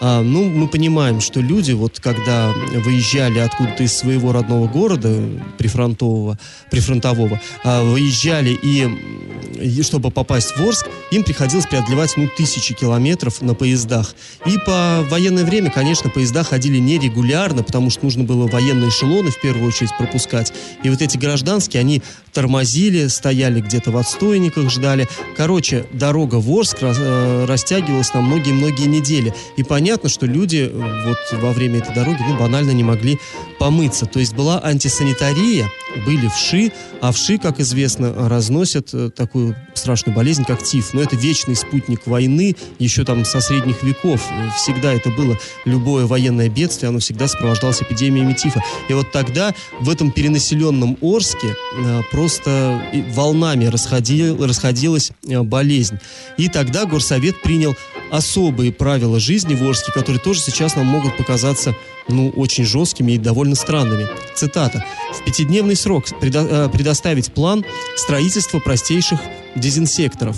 А, 0.03 0.23
ну, 0.23 0.49
мы 0.49 0.67
понимаем, 0.67 1.21
что 1.21 1.41
люди, 1.41 1.73
вот 1.73 1.99
когда 1.99 2.51
выезжали 2.83 3.37
откуда-то 3.37 3.83
из 3.83 3.93
своего 3.93 4.31
родного 4.31 4.67
города, 4.67 5.15
прифронтового, 5.59 6.39
прифронтового, 6.71 7.39
а, 7.63 7.83
выезжали 7.83 8.49
и, 8.49 8.89
и 9.61 9.83
чтобы 9.83 10.09
попасть 10.09 10.57
в 10.57 10.67
Орск, 10.67 10.87
им 11.11 11.23
приходилось 11.23 11.67
преодолевать, 11.67 12.13
ну, 12.17 12.27
тысячи 12.35 12.73
километров 12.73 13.43
на 13.43 13.53
поездах. 13.53 14.15
И 14.47 14.57
по 14.65 15.05
военное 15.07 15.45
время, 15.45 15.69
конечно, 15.69 16.09
поезда 16.09 16.43
ходили 16.43 16.79
нерегулярно, 16.79 17.61
потому 17.61 17.91
что 17.91 18.05
нужно 18.05 18.23
было 18.23 18.47
военные 18.47 18.89
эшелоны 18.89 19.29
в 19.29 19.39
первую 19.39 19.67
очередь 19.67 19.95
пропускать. 19.99 20.51
И 20.81 20.89
вот 20.89 21.03
эти 21.03 21.15
гражданские, 21.15 21.79
они 21.79 22.01
тормозили, 22.33 23.05
стояли 23.05 23.61
где-то 23.61 23.91
в 23.91 23.97
отстойниках, 23.97 24.71
ждали. 24.71 25.07
Короче, 25.37 25.85
дорога 25.93 26.35
в 26.35 26.49
Орск 26.49 26.77
э, 26.81 27.45
растягивалась 27.45 28.11
на 28.15 28.21
многие-многие 28.21 28.87
недели. 28.87 29.35
И 29.57 29.63
понятно, 29.63 29.90
что 30.09 30.25
люди 30.25 30.69
э, 30.71 31.05
вот 31.05 31.41
во 31.41 31.51
время 31.51 31.79
этой 31.79 31.93
дороги, 31.93 32.19
ну, 32.27 32.37
банально 32.37 32.71
не 32.71 32.83
могли 32.83 33.19
помыться. 33.59 34.05
То 34.05 34.19
есть 34.19 34.33
была 34.33 34.61
антисанитария, 34.63 35.69
были 36.05 36.27
вши, 36.27 36.71
а 37.01 37.11
вши, 37.11 37.37
как 37.37 37.59
известно, 37.59 38.13
разносят 38.29 38.89
э, 38.93 39.09
такую 39.15 39.55
страшную 39.73 40.15
болезнь, 40.15 40.45
как 40.45 40.63
тиф. 40.63 40.93
Но 40.93 41.01
это 41.01 41.15
вечный 41.15 41.55
спутник 41.55 42.07
войны, 42.07 42.55
еще 42.79 43.03
там 43.03 43.25
со 43.25 43.41
средних 43.41 43.83
веков. 43.83 44.25
Э, 44.31 44.49
Всегда 44.57 44.93
это 44.93 45.09
было 45.09 45.37
любое 45.65 46.05
военное 46.05 46.49
бедствие, 46.49 46.89
оно 46.89 46.99
всегда 46.99 47.27
сопровождалось 47.27 47.81
эпидемиями 47.81 48.33
тифа. 48.33 48.61
И 48.89 48.93
вот 48.93 49.11
тогда 49.11 49.53
в 49.79 49.89
этом 49.89 50.11
перенаселенном 50.11 50.97
Орске 51.01 51.55
просто 52.11 52.81
волнами 53.13 53.65
расходи- 53.65 54.35
расходилась 54.45 55.11
болезнь. 55.23 55.99
И 56.37 56.47
тогда 56.47 56.85
горсовет 56.85 57.41
принял 57.41 57.75
особые 58.11 58.71
правила 58.73 59.19
жизни 59.19 59.55
в 59.55 59.63
Орске, 59.67 59.91
которые 59.91 60.19
тоже 60.19 60.41
сейчас 60.41 60.75
нам 60.75 60.85
могут 60.85 61.17
показаться 61.17 61.75
ну, 62.07 62.29
очень 62.29 62.65
жесткими 62.65 63.13
и 63.13 63.17
довольно 63.17 63.55
странными. 63.55 64.07
Цитата. 64.35 64.85
«В 65.13 65.23
пятидневный 65.23 65.75
срок 65.75 66.05
предо- 66.19 66.67
э, 66.67 66.69
предоставить 66.69 67.33
план 67.33 67.65
строительства 67.95 68.59
простейших 68.59 69.19
дезинсекторов. 69.55 70.37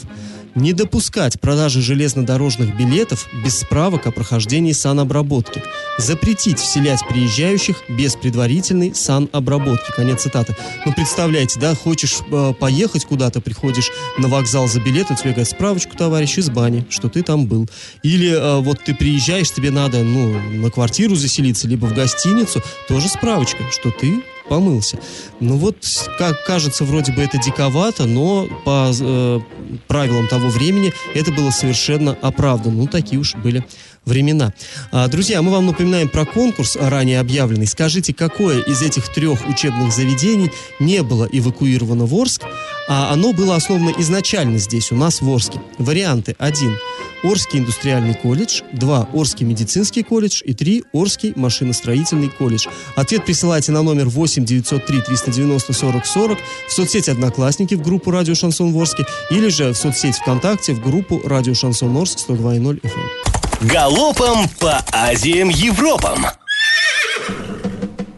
Не 0.55 0.73
допускать 0.73 1.39
продажи 1.39 1.81
железнодорожных 1.81 2.77
билетов 2.77 3.27
без 3.43 3.59
справок 3.59 4.05
о 4.05 4.11
прохождении 4.11 4.71
санобработки. 4.71 5.63
Запретить 5.97 6.59
вселять 6.59 6.99
приезжающих 7.07 7.77
без 7.89 8.15
предварительной 8.15 8.93
санобработки. 8.93 9.91
Конец 9.95 10.21
цитаты. 10.21 10.55
Ну, 10.85 10.93
представляете, 10.93 11.59
да, 11.59 11.73
хочешь 11.73 12.19
э, 12.31 12.53
поехать 12.59 13.05
куда-то, 13.05 13.41
приходишь 13.41 13.89
на 14.19 14.27
вокзал 14.27 14.67
за 14.67 14.79
билетом, 14.79 15.15
тебе 15.15 15.31
говорят, 15.31 15.49
справочку, 15.49 15.97
товарищ, 15.97 16.37
из 16.37 16.51
бани, 16.51 16.85
что 16.89 17.09
ты 17.09 17.23
там 17.23 17.47
был. 17.47 17.67
Или 18.03 18.29
э, 18.29 18.59
вот 18.59 18.83
ты 18.83 18.93
приезжаешь, 18.93 19.51
тебе 19.51 19.71
надо, 19.71 20.03
ну, 20.03 20.39
на 20.39 20.69
квартиру 20.69 21.15
заселиться, 21.15 21.67
либо 21.67 21.87
в 21.87 21.95
гостиницу, 21.95 22.61
тоже 22.87 23.09
справочка, 23.09 23.63
что 23.71 23.89
ты 23.89 24.23
помылся. 24.53 24.99
Ну 25.39 25.57
вот, 25.57 25.77
как 26.19 26.45
кажется, 26.45 26.83
вроде 26.83 27.11
бы 27.11 27.23
это 27.23 27.39
диковато, 27.39 28.05
но 28.05 28.47
по 28.63 28.91
э, 28.93 29.39
правилам 29.87 30.27
того 30.27 30.49
времени 30.49 30.93
это 31.15 31.31
было 31.31 31.49
совершенно 31.49 32.15
оправдано. 32.21 32.75
Ну, 32.75 32.85
такие 32.85 33.19
уж 33.19 33.33
были 33.33 33.65
времена. 34.05 34.53
А, 34.91 35.07
друзья, 35.07 35.41
мы 35.41 35.49
вам 35.49 35.65
напоминаем 35.65 36.07
про 36.07 36.25
конкурс, 36.25 36.75
ранее 36.79 37.19
объявленный. 37.19 37.65
Скажите, 37.65 38.13
какое 38.13 38.61
из 38.61 38.83
этих 38.83 39.11
трех 39.11 39.47
учебных 39.47 39.91
заведений 39.91 40.51
не 40.79 41.01
было 41.01 41.27
эвакуировано 41.31 42.05
в 42.05 42.13
Орск, 42.13 42.43
а 42.87 43.13
оно 43.13 43.33
было 43.33 43.55
основано 43.55 43.93
изначально 43.97 44.57
здесь, 44.57 44.91
у 44.91 44.95
нас 44.95 45.21
в 45.21 45.29
Орске? 45.29 45.61
Варианты. 45.77 46.35
Один. 46.37 46.77
Орский 47.23 47.59
индустриальный 47.59 48.15
колледж, 48.15 48.61
2. 48.73 49.09
Орский 49.13 49.45
медицинский 49.45 50.03
колледж 50.03 50.41
и 50.43 50.53
3. 50.53 50.83
Орский 50.91 51.31
машиностроительный 51.37 52.27
колледж. 52.27 52.67
Ответ 52.95 53.25
присылайте 53.25 53.71
на 53.71 53.81
номер 53.81 54.09
8 54.09 54.43
903 54.43 55.01
390 55.01 55.73
40 55.73 56.05
40 56.05 56.37
в 56.67 56.73
соцсети 56.73 57.09
«Одноклассники» 57.09 57.75
в 57.75 57.81
группу 57.81 58.11
«Радио 58.11 58.35
Шансон 58.35 58.73
Ворске» 58.73 59.05
или 59.31 59.47
же 59.47 59.71
в 59.71 59.77
соцсеть 59.77 60.17
ВКонтакте 60.17 60.73
в 60.73 60.83
группу 60.83 61.21
«Радио 61.23 61.53
Шансон 61.53 61.95
Орск» 61.95 62.19
102.0 62.27 62.81
FM. 62.81 63.67
Галопом 63.69 64.49
по 64.59 64.83
Азиям 64.91 65.47
Европам. 65.47 66.25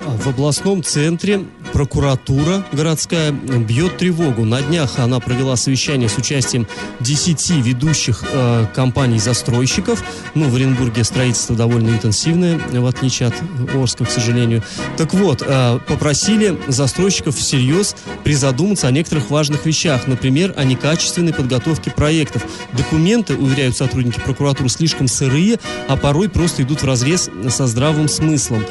В 0.02 0.28
областном 0.28 0.84
центре 0.84 1.46
прокуратура 1.76 2.64
городская 2.72 3.34
бьет 3.34 3.98
тревогу. 3.98 4.46
На 4.46 4.62
днях 4.62 4.98
она 4.98 5.20
провела 5.20 5.58
совещание 5.58 6.08
с 6.08 6.18
участием 6.18 6.68
10 7.02 7.50
ведущих 7.66 8.24
э, 8.32 8.68
компаний-застройщиков. 8.74 10.02
Ну, 10.36 10.48
в 10.48 10.56
Оренбурге 10.56 11.04
строительство 11.04 11.54
довольно 11.54 11.90
интенсивное, 11.90 12.58
в 12.58 12.86
отличие 12.86 13.28
от 13.28 13.34
Орска, 13.76 14.06
к 14.06 14.10
сожалению. 14.10 14.64
Так 14.96 15.14
вот, 15.14 15.44
э, 15.46 15.80
попросили 15.86 16.58
застройщиков 16.70 17.36
всерьез 17.36 17.98
призадуматься 18.24 18.88
о 18.88 18.92
некоторых 18.92 19.30
важных 19.30 19.66
вещах. 19.66 20.08
Например, 20.08 20.54
о 20.56 20.64
некачественной 20.64 21.34
подготовке 21.34 21.92
проектов. 21.92 22.46
Документы, 22.72 23.36
уверяют 23.36 23.76
сотрудники 23.76 24.22
прокуратуры, 24.22 24.70
слишком 24.70 25.10
сырые, 25.10 25.60
а 25.90 25.98
порой 25.98 26.30
просто 26.30 26.64
идут 26.64 26.84
в 26.84 26.86
разрез 26.86 27.30
со 27.50 27.68
здравым 27.68 28.08
смыслом. 28.08 28.64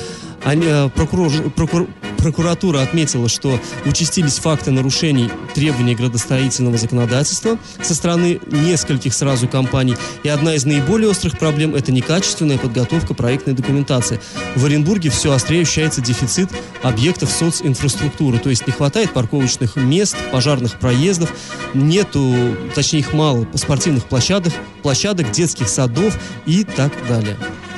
Они, 0.42 0.64
э, 0.66 0.88
прокурор, 0.88 1.30
прокур- 1.54 1.88
Прокуратура 2.25 2.81
отметила, 2.81 3.28
что 3.28 3.61
участились 3.85 4.38
факты 4.38 4.71
нарушений 4.71 5.31
требований 5.54 5.95
градостроительного 5.95 6.78
законодательства 6.78 7.59
со 7.83 7.95
стороны 7.95 8.40
нескольких 8.47 9.12
сразу 9.12 9.47
компаний. 9.47 9.95
И 10.23 10.31
одна 10.31 10.54
из 10.54 10.64
наиболее 10.64 11.11
острых 11.11 11.38
проблем– 11.38 11.75
это 11.76 11.93
некачественная 11.93 12.57
подготовка 12.57 13.12
проектной 13.12 13.52
документации. 13.52 14.23
В 14.57 14.64
Оренбурге 14.64 15.11
все 15.11 15.33
острее 15.33 15.61
ощущается 15.61 16.00
дефицит 16.00 16.49
объектов 16.83 17.31
социнфраструктуры. 17.31 18.38
То 18.38 18.49
есть 18.49 18.66
не 18.66 18.73
хватает 18.73 19.12
парковочных 19.12 19.76
мест, 19.76 20.16
пожарных 20.33 20.78
проездов, 20.78 21.31
нету, 21.75 22.35
точнее 22.75 23.00
их 23.00 23.12
мало, 23.12 23.47
спортивных 23.52 24.04
площадок, 24.07 24.54
площадок, 24.83 25.31
детских 25.31 25.69
садов 25.69 26.19
и 26.47 26.64
так 26.64 26.90
далее. 27.07 27.37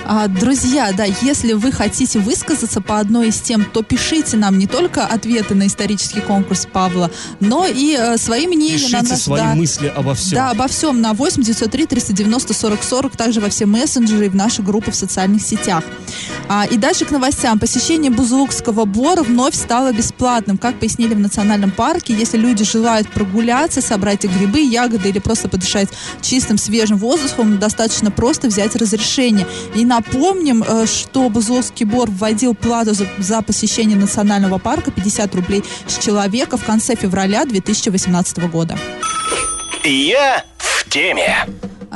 А, 0.09 0.29
друзья, 0.29 0.93
да, 0.93 1.05
если 1.05 1.53
вы 1.53 1.73
хотите 1.73 2.21
высказаться 2.21 2.81
по 2.81 3.01
одной 3.01 3.29
из 3.29 3.41
тем, 3.41 3.65
то 3.65 3.83
пишите 3.83 4.37
нам 4.37 4.57
не 4.57 4.69
только 4.69 5.05
ответы 5.05 5.55
на 5.57 5.67
исторический 5.67 6.21
конкурс 6.21 6.69
Павла, 6.73 7.11
но 7.41 7.67
и 7.67 7.97
э, 7.99 8.17
свои 8.17 8.47
мнения. 8.47 8.75
Пишите 8.75 8.97
на 8.97 9.03
наш, 9.03 9.19
свои 9.19 9.41
да, 9.41 9.55
мысли 9.55 9.93
обо 9.95 10.15
всем. 10.15 10.39
Да, 10.39 10.51
обо 10.51 10.69
всем 10.69 11.01
на 11.01 11.13
8 11.13 11.43
903 11.43 11.87
390 11.87 12.55
40 12.55 12.83
40, 12.85 13.17
также 13.17 13.41
во 13.41 13.49
все 13.49 13.67
мессенджеры 13.67 14.27
и 14.27 14.29
в 14.29 14.37
наши 14.37 14.63
группы 14.63 14.93
в 14.93 14.95
социальных 14.95 15.43
сетях. 15.43 15.83
А, 16.49 16.67
и 16.67 16.77
дальше 16.77 17.05
к 17.05 17.11
новостям. 17.11 17.59
Посещение 17.59 18.13
Бузулукского 18.13 18.85
бора 18.85 19.25
вновь 19.25 19.57
стало 19.57 19.93
бесплатным. 19.93 20.57
Как 20.57 20.79
пояснили 20.79 21.15
в 21.15 21.19
национальном 21.19 21.73
парке, 21.73 22.15
если 22.15 22.39
люди 22.39 22.65
желают 22.65 23.09
прогуляться, 23.11 23.81
собрать 23.81 24.25
грибы, 24.25 24.61
ягоды 24.61 25.09
или 25.09 25.19
просто 25.19 25.49
подышать 25.49 25.89
чистым 26.21 26.59
свежим 26.59 26.97
воздухом, 26.97 27.59
достаточно 27.59 28.13
просто 28.13 28.47
взять 28.47 28.77
разрешение. 28.77 29.47
И 29.75 29.85
напомним, 29.97 30.62
э, 30.62 30.87
что 30.87 31.29
Бузулукский 31.29 31.87
бор 31.87 32.11
вводил 32.11 32.55
плату 32.55 32.95
за, 32.95 33.07
за 33.19 33.43
посещение 33.43 33.97
национального 33.97 34.59
парка 34.59 34.91
50 34.91 35.35
рублей 35.35 35.65
с 35.87 35.99
человека 35.99 36.57
в 36.57 36.65
конце 36.65 36.97
февраля 36.97 37.45
2018 37.45 38.38
года. 38.50 38.79
Я 39.85 40.45
в 40.59 40.88
теме. 40.91 41.47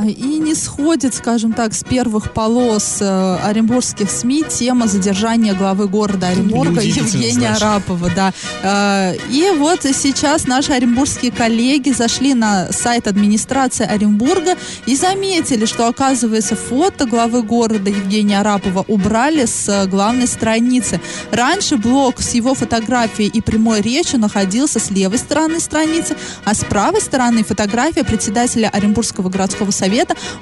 А, 0.00 0.06
И 0.06 0.38
не 0.38 0.54
сходит, 0.54 1.14
скажем 1.14 1.52
так, 1.52 1.74
с 1.74 1.84
первых 1.84 2.32
полос 2.32 2.98
э, 3.00 3.36
оренбургских 3.44 4.10
СМИ 4.10 4.44
тема 4.48 4.86
задержания 4.86 5.52
главы 5.52 5.88
города 5.88 6.28
Оренбурга 6.28 6.80
Евгения 6.80 7.32
значит. 7.32 7.62
Арапова. 7.62 8.10
Да. 8.16 8.32
Э, 8.62 9.16
и 9.28 9.50
вот 9.58 9.82
сейчас 9.82 10.46
наши 10.46 10.72
оренбургские 10.72 11.30
коллеги 11.30 11.90
зашли 11.90 12.32
на 12.32 12.72
сайт 12.72 13.08
администрации 13.08 13.84
Оренбурга 13.84 14.56
и 14.86 14.96
заметили, 14.96 15.66
что, 15.66 15.86
оказывается, 15.86 16.56
фото 16.56 17.04
главы 17.04 17.42
города 17.42 17.90
Евгения 17.90 18.40
Арапова 18.40 18.86
убрали 18.88 19.44
с 19.44 19.68
э, 19.68 19.86
главной 19.86 20.28
страницы. 20.28 20.98
Раньше 21.30 21.76
блок 21.76 22.22
с 22.22 22.32
его 22.32 22.54
фотографией 22.54 23.28
и 23.28 23.42
прямой 23.42 23.82
речью 23.82 24.18
находился 24.18 24.80
с 24.80 24.90
левой 24.90 25.18
стороны 25.18 25.60
страницы, 25.60 26.16
а 26.46 26.54
с 26.54 26.64
правой 26.64 27.02
стороны 27.02 27.44
фотография 27.44 28.02
председателя 28.02 28.70
Оренбургского 28.70 29.28
городского 29.28 29.70
совета 29.70 29.89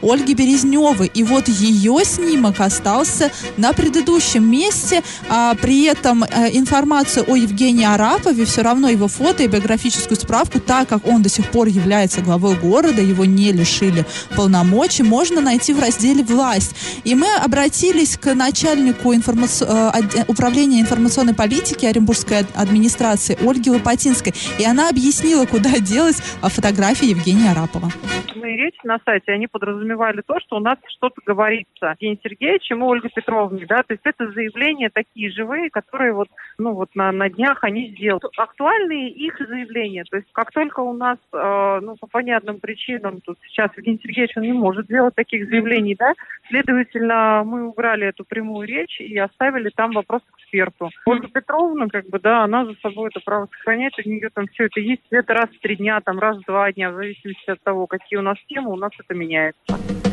Ольги 0.02 0.34
Березневой. 0.34 1.10
И 1.14 1.24
вот 1.24 1.48
ее 1.48 2.04
снимок 2.04 2.60
остался 2.60 3.30
на 3.56 3.72
предыдущем 3.72 4.44
месте. 4.48 5.02
А, 5.28 5.54
при 5.54 5.84
этом 5.84 6.24
э, 6.24 6.50
информацию 6.52 7.24
о 7.28 7.36
Евгении 7.36 7.84
Арапове, 7.84 8.44
все 8.44 8.62
равно 8.62 8.88
его 8.88 9.08
фото 9.08 9.42
и 9.42 9.46
биографическую 9.46 10.16
справку, 10.18 10.60
так 10.60 10.88
как 10.88 11.06
он 11.06 11.22
до 11.22 11.28
сих 11.28 11.50
пор 11.50 11.68
является 11.68 12.20
главой 12.20 12.56
города, 12.56 13.00
его 13.02 13.24
не 13.24 13.52
лишили 13.52 14.04
полномочий, 14.36 15.02
можно 15.02 15.40
найти 15.40 15.72
в 15.72 15.80
разделе 15.80 16.22
«Власть». 16.24 16.74
И 17.04 17.14
мы 17.14 17.26
обратились 17.36 18.16
к 18.16 18.34
начальнику 18.34 19.12
информаци- 19.12 19.64
э, 19.66 20.24
управления 20.28 20.80
информационной 20.80 21.34
политики 21.34 21.86
Оренбургской 21.86 22.38
ад- 22.38 22.46
администрации 22.54 23.38
Ольге 23.42 23.70
Лопатинской. 23.70 24.34
И 24.58 24.64
она 24.64 24.88
объяснила, 24.88 25.44
куда 25.46 25.70
делась 25.78 26.18
а, 26.40 26.48
фотография 26.48 27.10
Евгения 27.10 27.50
Арапова. 27.50 27.90
мои 28.36 28.56
речи 28.56 28.78
на 28.84 28.98
сайте, 29.04 29.32
они 29.38 29.46
подразумевали 29.46 30.22
то, 30.26 30.38
что 30.40 30.56
у 30.56 30.60
нас 30.60 30.78
что-то 30.88 31.20
говорится 31.24 31.96
Евгений 31.98 32.20
Сергеевичем 32.22 32.80
и 32.80 32.86
Ольгой 32.86 33.10
Петровной, 33.14 33.64
да, 33.66 33.82
то 33.82 33.94
есть 33.94 34.02
это 34.04 34.30
заявления 34.32 34.90
такие 34.90 35.30
живые, 35.30 35.70
которые 35.70 36.12
вот, 36.12 36.28
ну 36.58 36.72
вот 36.72 36.90
на, 36.94 37.12
на 37.12 37.30
днях 37.30 37.62
они 37.62 37.90
сделают. 37.90 38.24
Актуальные 38.36 39.10
их 39.10 39.38
заявления, 39.38 40.04
то 40.10 40.16
есть 40.16 40.28
как 40.32 40.50
только 40.52 40.80
у 40.80 40.92
нас, 40.92 41.18
э, 41.32 41.80
ну 41.82 41.96
по 41.96 42.06
понятным 42.06 42.58
причинам, 42.58 43.20
тут 43.20 43.38
сейчас 43.46 43.70
Евгений 43.76 44.00
Сергеевич, 44.02 44.36
он 44.36 44.42
не 44.42 44.52
может 44.52 44.86
делать 44.86 45.14
таких 45.14 45.48
заявлений, 45.48 45.94
да, 45.98 46.14
следовательно, 46.48 47.42
мы 47.44 47.68
убрали 47.68 48.08
эту 48.08 48.24
прямую 48.24 48.66
речь 48.66 49.00
и 49.00 49.16
оставили 49.18 49.70
там 49.74 49.92
вопрос 49.92 50.22
эксперту. 50.36 50.90
Ольга 51.06 51.28
Петровна, 51.28 51.86
как 51.88 52.08
бы, 52.08 52.18
да, 52.18 52.42
она 52.42 52.64
за 52.64 52.74
собой 52.82 53.10
это 53.10 53.20
право 53.24 53.48
сохраняет, 53.52 53.94
у 53.98 54.08
нее 54.08 54.30
там 54.34 54.46
все 54.48 54.64
это 54.66 54.80
есть, 54.80 55.02
это 55.10 55.34
раз 55.34 55.50
в 55.50 55.60
три 55.60 55.76
дня, 55.76 56.00
там 56.00 56.18
раз 56.18 56.38
в 56.38 56.44
два 56.44 56.72
дня, 56.72 56.90
в 56.90 56.94
зависимости 56.94 57.50
от 57.50 57.62
того, 57.62 57.86
какие 57.86 58.18
у 58.18 58.22
нас 58.22 58.36
темы, 58.48 58.72
у 58.72 58.76
нас 58.76 58.90
это 58.98 59.14
меняется. 59.17 60.06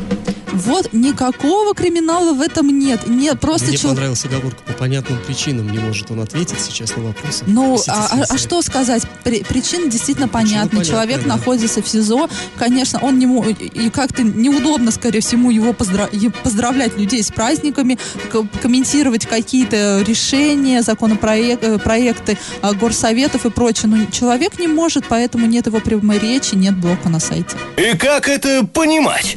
Вот 0.56 0.92
никакого 0.92 1.74
криминала 1.74 2.32
в 2.32 2.40
этом 2.40 2.68
нет. 2.78 3.06
Нет, 3.06 3.38
просто 3.40 3.68
Мне 3.68 3.76
чел- 3.76 3.90
понравилась 3.90 4.24
оговорка 4.24 4.62
по 4.64 4.72
понятным 4.72 5.18
причинам. 5.26 5.70
Не 5.70 5.78
может 5.78 6.10
он 6.10 6.20
ответить 6.20 6.60
сейчас 6.60 6.96
на 6.96 7.04
вопросы. 7.04 7.44
Ну, 7.46 7.78
а, 7.88 8.08
а- 8.12 8.24
а 8.28 8.38
что 8.38 8.62
сказать? 8.62 9.02
При- 9.24 9.42
причина 9.42 9.90
действительно 9.90 10.28
понятна. 10.28 10.68
понятная, 10.70 10.84
Человек 10.84 11.22
да. 11.22 11.28
находится 11.36 11.82
в 11.82 11.88
СИЗО. 11.88 12.28
Конечно, 12.56 12.98
он 13.02 13.18
не 13.18 13.26
мо- 13.26 13.46
и 13.48 13.90
как-то 13.90 14.22
неудобно, 14.22 14.90
скорее 14.90 15.20
всего, 15.20 15.50
его 15.50 15.72
поздра- 15.72 16.08
поздравлять 16.42 16.96
людей 16.98 17.22
с 17.22 17.30
праздниками, 17.30 17.98
к- 18.30 18.44
комментировать 18.62 19.26
какие-то 19.26 20.02
решения, 20.06 20.82
законопроекты, 20.82 21.78
проекты 21.78 22.38
а, 22.62 22.72
горсоветов 22.72 23.46
и 23.46 23.50
прочее. 23.50 23.88
Но 23.88 24.06
человек 24.10 24.58
не 24.58 24.68
может, 24.68 25.04
поэтому 25.08 25.46
нет 25.46 25.66
его 25.66 25.80
прямой 25.80 26.18
речи, 26.18 26.54
нет 26.54 26.76
блока 26.76 27.08
на 27.08 27.20
сайте. 27.20 27.56
И 27.76 27.96
как 27.96 28.28
это 28.28 28.64
понимать? 28.66 29.36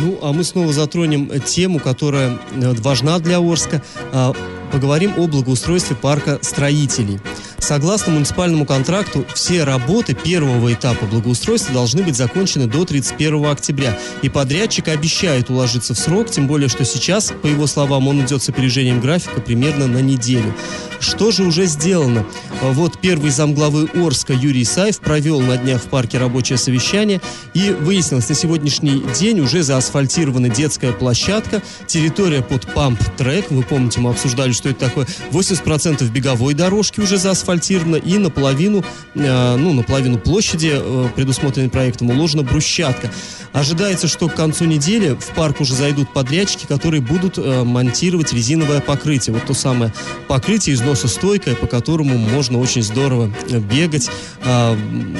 Ну, 0.00 0.18
а 0.22 0.32
мы 0.32 0.44
снова 0.44 0.72
затронем 0.72 1.30
тему, 1.40 1.80
которая 1.80 2.38
э, 2.54 2.72
важна 2.80 3.18
для 3.18 3.38
Орска. 3.38 3.82
А, 4.12 4.32
Поговорим 4.72 5.14
о 5.16 5.26
благоустройстве 5.26 5.96
парка 5.96 6.38
строителей. 6.42 7.18
Согласно 7.60 8.12
муниципальному 8.12 8.64
контракту, 8.64 9.26
все 9.34 9.64
работы 9.64 10.14
первого 10.14 10.72
этапа 10.72 11.06
благоустройства 11.06 11.74
должны 11.74 12.02
быть 12.02 12.16
закончены 12.16 12.66
до 12.66 12.84
31 12.84 13.44
октября. 13.46 13.98
И 14.22 14.28
подрядчик 14.28 14.88
обещает 14.88 15.50
уложиться 15.50 15.94
в 15.94 15.98
срок, 15.98 16.30
тем 16.30 16.46
более, 16.46 16.68
что 16.68 16.84
сейчас, 16.84 17.32
по 17.42 17.46
его 17.46 17.66
словам, 17.66 18.08
он 18.08 18.24
идет 18.24 18.42
с 18.42 18.48
опережением 18.48 19.00
графика 19.00 19.40
примерно 19.40 19.86
на 19.86 19.98
неделю. 19.98 20.54
Что 21.00 21.30
же 21.30 21.44
уже 21.44 21.66
сделано? 21.66 22.24
Вот 22.60 23.00
первый 23.00 23.30
замглавы 23.30 23.88
Орска 23.94 24.32
Юрий 24.32 24.62
Исаев 24.62 24.98
провел 24.98 25.40
на 25.40 25.56
днях 25.56 25.82
в 25.82 25.86
парке 25.86 26.18
рабочее 26.18 26.58
совещание 26.58 27.20
и 27.54 27.70
выяснилось, 27.70 28.28
на 28.28 28.34
сегодняшний 28.34 29.04
день 29.18 29.40
уже 29.40 29.62
заасфальтирована 29.62 30.48
детская 30.48 30.92
площадка, 30.92 31.62
территория 31.86 32.42
под 32.42 32.72
памп-трек, 32.74 33.50
вы 33.50 33.62
помните, 33.62 34.00
мы 34.00 34.10
обсуждали, 34.10 34.52
что 34.52 34.70
это 34.70 34.86
такое, 34.86 35.06
80% 35.30 36.08
беговой 36.10 36.54
дорожки 36.54 37.00
уже 37.00 37.16
заасфальтировано 37.52 37.96
и 37.96 38.18
наполовину, 38.18 38.84
э, 39.14 39.56
ну, 39.56 39.72
наполовину 39.72 40.18
площади, 40.18 40.72
э, 40.74 41.08
предусмотренной 41.16 41.70
проектом, 41.70 42.10
уложена 42.10 42.42
брусчатка. 42.42 43.10
Ожидается, 43.52 44.06
что 44.08 44.28
к 44.28 44.34
концу 44.34 44.66
недели 44.66 45.16
в 45.18 45.34
парк 45.34 45.60
уже 45.60 45.74
зайдут 45.74 46.12
подрядчики, 46.12 46.66
которые 46.66 47.00
будут 47.00 47.38
э, 47.38 47.64
монтировать 47.64 48.32
резиновое 48.32 48.80
покрытие. 48.80 49.34
Вот 49.34 49.46
то 49.46 49.54
самое 49.54 49.92
покрытие 50.28 50.74
износостойкое, 50.74 51.54
по 51.54 51.66
которому 51.66 52.16
можно 52.18 52.58
очень 52.58 52.82
здорово 52.82 53.32
бегать. 53.72 54.10
а, 54.44 54.76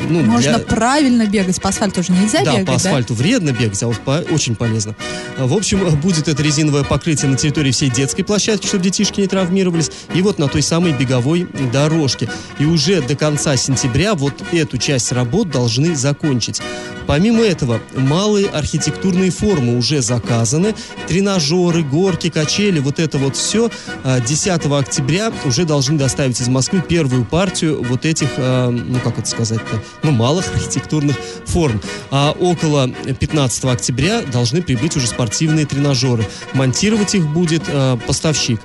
ну, 0.09 0.21
Можно 0.23 0.59
для- 0.59 0.67
правильно 0.67 1.27
бегать. 1.27 1.61
По 1.61 1.71
асфальту 1.71 2.01
уже 2.01 2.13
нельзя 2.13 2.45
да, 2.45 2.53
бегать, 2.53 2.67
по 2.67 2.75
асфальту 2.75 3.15
вредно 3.15 3.53
бегать, 3.53 3.83
а 3.83 3.87
вот 3.89 3.99
по- 4.01 4.25
очень 4.31 4.55
полезно. 4.55 4.95
В 5.39 5.55
общем, 5.55 5.79
будет 6.01 6.29
это 6.29 6.43
резиновое 6.43 6.85
покрытие 6.85 7.31
на 7.31 7.37
территории 7.37 7.71
всей 7.71 7.91
детской 7.91 8.23
площадки, 8.23 8.67
чтобы 8.67 8.85
детишки 8.85 9.21
не 9.21 9.27
травмировались, 9.27 9.91
и 10.15 10.23
вот 10.23 10.39
на 10.39 10.49
той 10.49 10.63
самой 10.63 10.93
беговой 10.93 11.47
дорожке. 11.73 12.18
И 12.59 12.65
уже 12.65 13.03
до 13.03 13.15
конца 13.15 13.57
сентября 13.57 14.15
вот 14.15 14.35
эту 14.53 14.79
часть 14.79 15.13
работ 15.13 15.51
должны 15.51 15.95
закончить. 15.95 16.61
Помимо 17.09 17.43
этого, 17.43 17.81
малые 17.97 18.49
архитектурные 18.49 19.31
формы 19.31 19.79
уже 19.79 20.03
заказаны, 20.03 20.75
тренажеры, 21.07 21.83
горки, 21.83 22.29
качели, 22.29 22.81
вот 22.81 22.99
это 22.99 23.17
вот 23.17 23.35
все. 23.35 23.71
10 24.05 24.49
октября 24.67 25.33
уже 25.47 25.65
должны 25.65 25.97
доставить 25.97 26.39
из 26.39 26.49
Москвы 26.49 26.83
первую 26.87 27.25
партию 27.25 27.83
вот 27.83 28.05
этих, 28.05 28.29
э, 28.37 28.69
ну 28.69 29.01
как 29.01 29.19
это 29.19 29.27
сказать-то, 29.27 29.83
ну 30.03 30.11
малых 30.11 30.47
архитектурных 30.55 31.17
форм. 31.47 31.81
А 32.11 32.33
около 32.33 32.89
15 32.89 33.65
октября 33.65 34.21
должны 34.21 34.61
прибыть 34.61 34.95
уже 34.95 35.07
спортивные 35.07 35.65
тренажеры. 35.65 36.27
Монтировать 36.53 37.15
их 37.15 37.27
будет 37.27 37.63
э, 37.69 37.97
поставщик. 38.07 38.61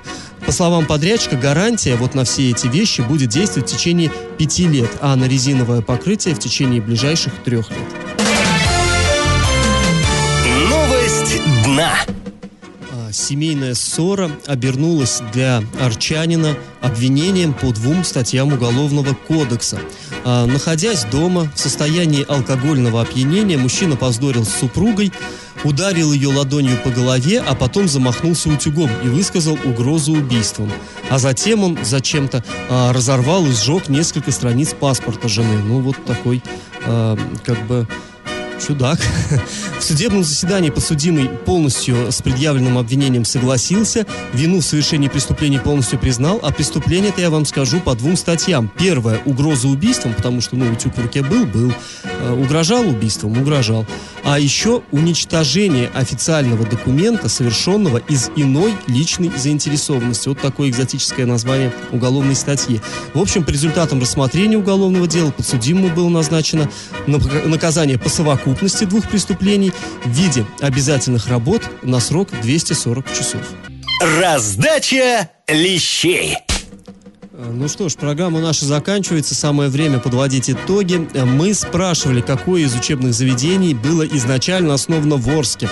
По 0.46 0.52
словам 0.52 0.84
подрядчика, 0.84 1.36
гарантия 1.36 1.96
вот 1.96 2.14
на 2.14 2.24
все 2.24 2.50
эти 2.50 2.66
вещи 2.66 3.00
будет 3.00 3.30
действовать 3.30 3.70
в 3.70 3.74
течение 3.74 4.10
пяти 4.38 4.68
лет, 4.68 4.90
а 5.00 5.16
на 5.16 5.24
резиновое 5.24 5.80
покрытие 5.80 6.34
в 6.34 6.38
течение 6.38 6.82
ближайших 6.82 7.32
трех 7.44 7.70
лет. 7.70 7.78
Новость 10.68 11.40
дна. 11.64 11.94
А, 12.92 13.10
семейная 13.10 13.74
ссора 13.74 14.30
обернулась 14.46 15.22
для 15.32 15.62
арчанина 15.80 16.56
обвинением 16.82 17.54
по 17.54 17.72
двум 17.72 18.04
статьям 18.04 18.52
Уголовного 18.52 19.14
кодекса. 19.14 19.80
А, 20.24 20.44
находясь 20.44 21.04
дома 21.04 21.50
в 21.54 21.58
состоянии 21.58 22.24
алкогольного 22.28 23.00
опьянения, 23.00 23.56
мужчина 23.56 23.96
поздорил 23.96 24.44
с 24.44 24.50
супругой, 24.50 25.10
ударил 25.64 26.12
ее 26.12 26.28
ладонью 26.28 26.76
по 26.78 26.90
голове, 26.90 27.40
а 27.40 27.54
потом 27.54 27.88
замахнулся 27.88 28.50
утюгом 28.50 28.90
и 29.02 29.08
высказал 29.08 29.58
угрозу 29.64 30.12
убийством. 30.12 30.70
А 31.10 31.18
затем 31.18 31.64
он 31.64 31.78
зачем-то 31.82 32.44
а, 32.70 32.92
разорвал 32.92 33.46
и 33.46 33.50
сжег 33.50 33.88
несколько 33.88 34.30
страниц 34.30 34.74
паспорта 34.78 35.28
жены. 35.28 35.58
Ну, 35.64 35.80
вот 35.80 35.96
такой, 36.04 36.42
а, 36.86 37.18
как 37.42 37.66
бы, 37.66 37.88
чудак. 38.58 38.98
В 39.78 39.82
судебном 39.82 40.24
заседании 40.24 40.70
подсудимый 40.70 41.28
полностью 41.28 42.10
с 42.10 42.22
предъявленным 42.22 42.78
обвинением 42.78 43.24
согласился, 43.24 44.06
вину 44.32 44.60
в 44.60 44.64
совершении 44.64 45.08
преступления 45.08 45.58
полностью 45.58 45.98
признал, 45.98 46.40
а 46.42 46.52
преступление-то 46.52 47.20
я 47.20 47.30
вам 47.30 47.44
скажу 47.44 47.80
по 47.80 47.94
двум 47.94 48.16
статьям. 48.16 48.70
Первое– 48.78 49.20
угроза 49.24 49.68
убийством, 49.68 50.14
потому 50.14 50.40
что, 50.40 50.56
ну, 50.56 50.70
утюг 50.72 50.96
в 50.96 51.02
руке 51.02 51.22
был, 51.22 51.44
был. 51.44 51.72
Э, 52.20 52.32
угрожал 52.32 52.88
убийством, 52.88 53.38
угрожал. 53.38 53.86
А 54.22 54.38
еще 54.38 54.82
уничтожение 54.90 55.88
официального 55.88 56.64
документа, 56.64 57.28
совершенного 57.28 57.98
из 57.98 58.30
иной 58.36 58.74
личной 58.86 59.30
заинтересованности. 59.36 60.28
Вот 60.28 60.40
такое 60.40 60.70
экзотическое 60.70 61.26
название 61.26 61.72
уголовной 61.92 62.34
статьи. 62.34 62.80
В 63.12 63.20
общем, 63.20 63.44
по 63.44 63.50
результатам 63.50 64.00
рассмотрения 64.00 64.56
уголовного 64.56 65.06
дела 65.06 65.30
подсудимому 65.30 65.94
было 65.94 66.08
назначено 66.08 66.70
наказание 67.06 67.98
по 67.98 68.08
совокупности 68.08 68.43
двух 68.86 69.08
преступлений 69.08 69.72
в 70.04 70.10
виде 70.10 70.46
обязательных 70.60 71.28
работ 71.28 71.62
на 71.82 72.00
срок 72.00 72.28
240 72.42 73.12
часов. 73.12 73.42
Раздача 74.20 75.30
лещей. 75.48 76.36
Э, 77.32 77.50
ну 77.52 77.68
что 77.68 77.88
ж, 77.88 77.94
программа 77.94 78.40
наша 78.40 78.64
заканчивается, 78.64 79.34
самое 79.34 79.68
время 79.68 79.98
подводить 79.98 80.50
итоги. 80.50 81.08
Э, 81.14 81.24
мы 81.24 81.54
спрашивали, 81.54 82.20
какое 82.20 82.62
из 82.62 82.74
учебных 82.74 83.14
заведений 83.14 83.74
было 83.74 84.06
изначально 84.06 84.74
основано 84.74 85.16
в 85.16 85.28
Орске. 85.28 85.68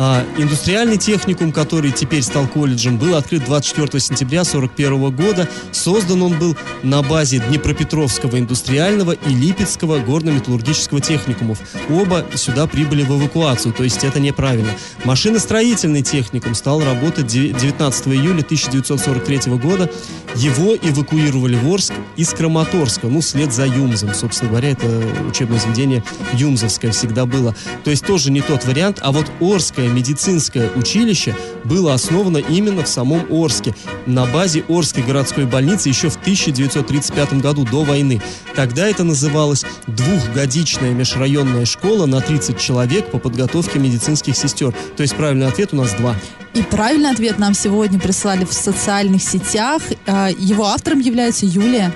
А, 0.00 0.24
индустриальный 0.36 0.96
техникум, 0.96 1.50
который 1.50 1.90
теперь 1.90 2.22
стал 2.22 2.46
колледжем, 2.46 2.98
был 2.98 3.16
открыт 3.16 3.44
24 3.44 3.98
сентября 3.98 4.42
1941 4.42 5.10
года. 5.10 5.48
Создан 5.72 6.22
он 6.22 6.38
был 6.38 6.56
на 6.84 7.02
базе 7.02 7.40
Днепропетровского 7.40 8.38
индустриального 8.38 9.12
и 9.12 9.34
Липецкого 9.34 9.98
горно-металлургического 9.98 11.00
техникумов. 11.00 11.58
Оба 11.90 12.24
сюда 12.34 12.68
прибыли 12.68 13.02
в 13.02 13.10
эвакуацию, 13.18 13.74
то 13.74 13.82
есть 13.82 14.04
это 14.04 14.20
неправильно. 14.20 14.70
Машиностроительный 15.02 16.02
техникум 16.02 16.54
стал 16.54 16.80
работать 16.80 17.26
19 17.26 18.06
июля 18.08 18.42
1943 18.42 19.56
года. 19.56 19.90
Его 20.36 20.76
эвакуировали 20.76 21.56
в 21.56 21.68
Орск 21.72 21.92
из 22.14 22.28
Краматорска, 22.28 23.08
ну, 23.08 23.20
след 23.20 23.52
за 23.52 23.66
Юмзом. 23.66 24.14
Собственно 24.14 24.50
говоря, 24.50 24.70
это 24.70 24.86
учебное 25.28 25.58
заведение 25.58 26.04
Юмзовское 26.34 26.92
всегда 26.92 27.26
было. 27.26 27.56
То 27.82 27.90
есть 27.90 28.06
тоже 28.06 28.30
не 28.30 28.42
тот 28.42 28.64
вариант, 28.64 29.00
а 29.02 29.10
вот 29.10 29.26
Орское 29.40 29.87
медицинское 29.88 30.70
училище 30.74 31.34
было 31.64 31.94
основано 31.94 32.38
именно 32.38 32.82
в 32.84 32.88
самом 32.88 33.26
Орске, 33.30 33.74
на 34.06 34.26
базе 34.26 34.64
Орской 34.68 35.02
городской 35.02 35.46
больницы 35.46 35.88
еще 35.88 36.08
в 36.08 36.16
1935 36.16 37.34
году, 37.40 37.64
до 37.64 37.84
войны. 37.84 38.20
Тогда 38.54 38.86
это 38.88 39.04
называлось 39.04 39.64
двухгодичная 39.86 40.92
межрайонная 40.92 41.64
школа 41.64 42.06
на 42.06 42.20
30 42.20 42.58
человек 42.58 43.10
по 43.10 43.18
подготовке 43.18 43.78
медицинских 43.78 44.36
сестер. 44.36 44.72
То 44.96 45.02
есть 45.02 45.14
правильный 45.14 45.46
ответ 45.46 45.72
у 45.72 45.76
нас 45.76 45.92
два. 45.94 46.14
И 46.54 46.62
правильный 46.62 47.10
ответ 47.10 47.38
нам 47.38 47.54
сегодня 47.54 48.00
прислали 48.00 48.44
в 48.44 48.52
социальных 48.52 49.22
сетях. 49.22 49.82
А, 50.06 50.28
его 50.28 50.66
автором 50.66 51.00
является 51.00 51.46
Юлия. 51.46 51.92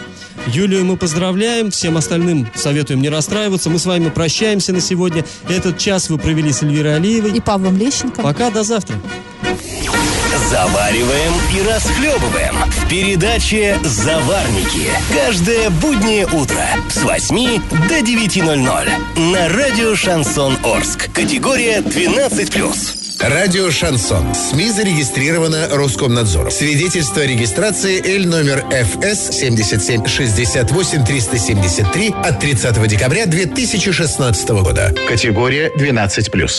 Юлию 0.49 0.85
мы 0.85 0.97
поздравляем, 0.97 1.71
всем 1.71 1.97
остальным 1.97 2.49
советуем 2.55 3.01
не 3.01 3.09
расстраиваться. 3.09 3.71
Мы 3.71 3.79
с 3.79 3.87
вами 3.87 4.11
прощаемся 4.11 4.73
на 4.73 4.81
сегодня. 4.81 5.25
Этот 5.49 5.79
час 5.79 6.11
вы 6.11 6.19
провели 6.19 6.53
с 6.53 6.63
Эльвирой 6.63 6.97
Алиевой. 6.97 7.33
И 7.33 7.41
Павлом 7.41 7.77
Лещенко. 7.77 8.23
Пока, 8.23 8.51
до 8.51 8.63
завтра. 8.63 8.97
Завариваем 10.51 11.33
и 11.55 11.69
расхлебываем 11.69 12.55
в 12.71 12.89
передаче 12.89 13.79
«Заварники». 13.85 14.89
Каждое 15.15 15.71
буднее 15.71 16.27
утро 16.27 16.65
с 16.91 17.03
8 17.03 17.61
до 17.89 17.99
9.00 18.01 19.31
на 19.33 19.49
радио 19.49 19.95
«Шансон 19.95 20.57
Орск». 20.65 21.13
Категория 21.13 21.79
12+. 21.79 23.03
Радио 23.23 23.71
«Шансон». 23.71 24.35
СМИ 24.35 24.71
зарегистрировано 24.71 25.69
Роскомнадзором. 25.71 26.51
Свидетельство 26.51 27.23
о 27.23 27.27
регистрации 27.27 28.03
Л 28.17 28.29
номер 28.29 28.65
ФС 28.69 29.39
77 29.39 30.07
68 30.07 31.05
373 31.05 32.15
от 32.25 32.41
30 32.41 32.89
декабря 32.89 33.27
2016 33.27 34.49
года. 34.49 34.93
Категория 35.09 35.71
12+. 35.77 36.53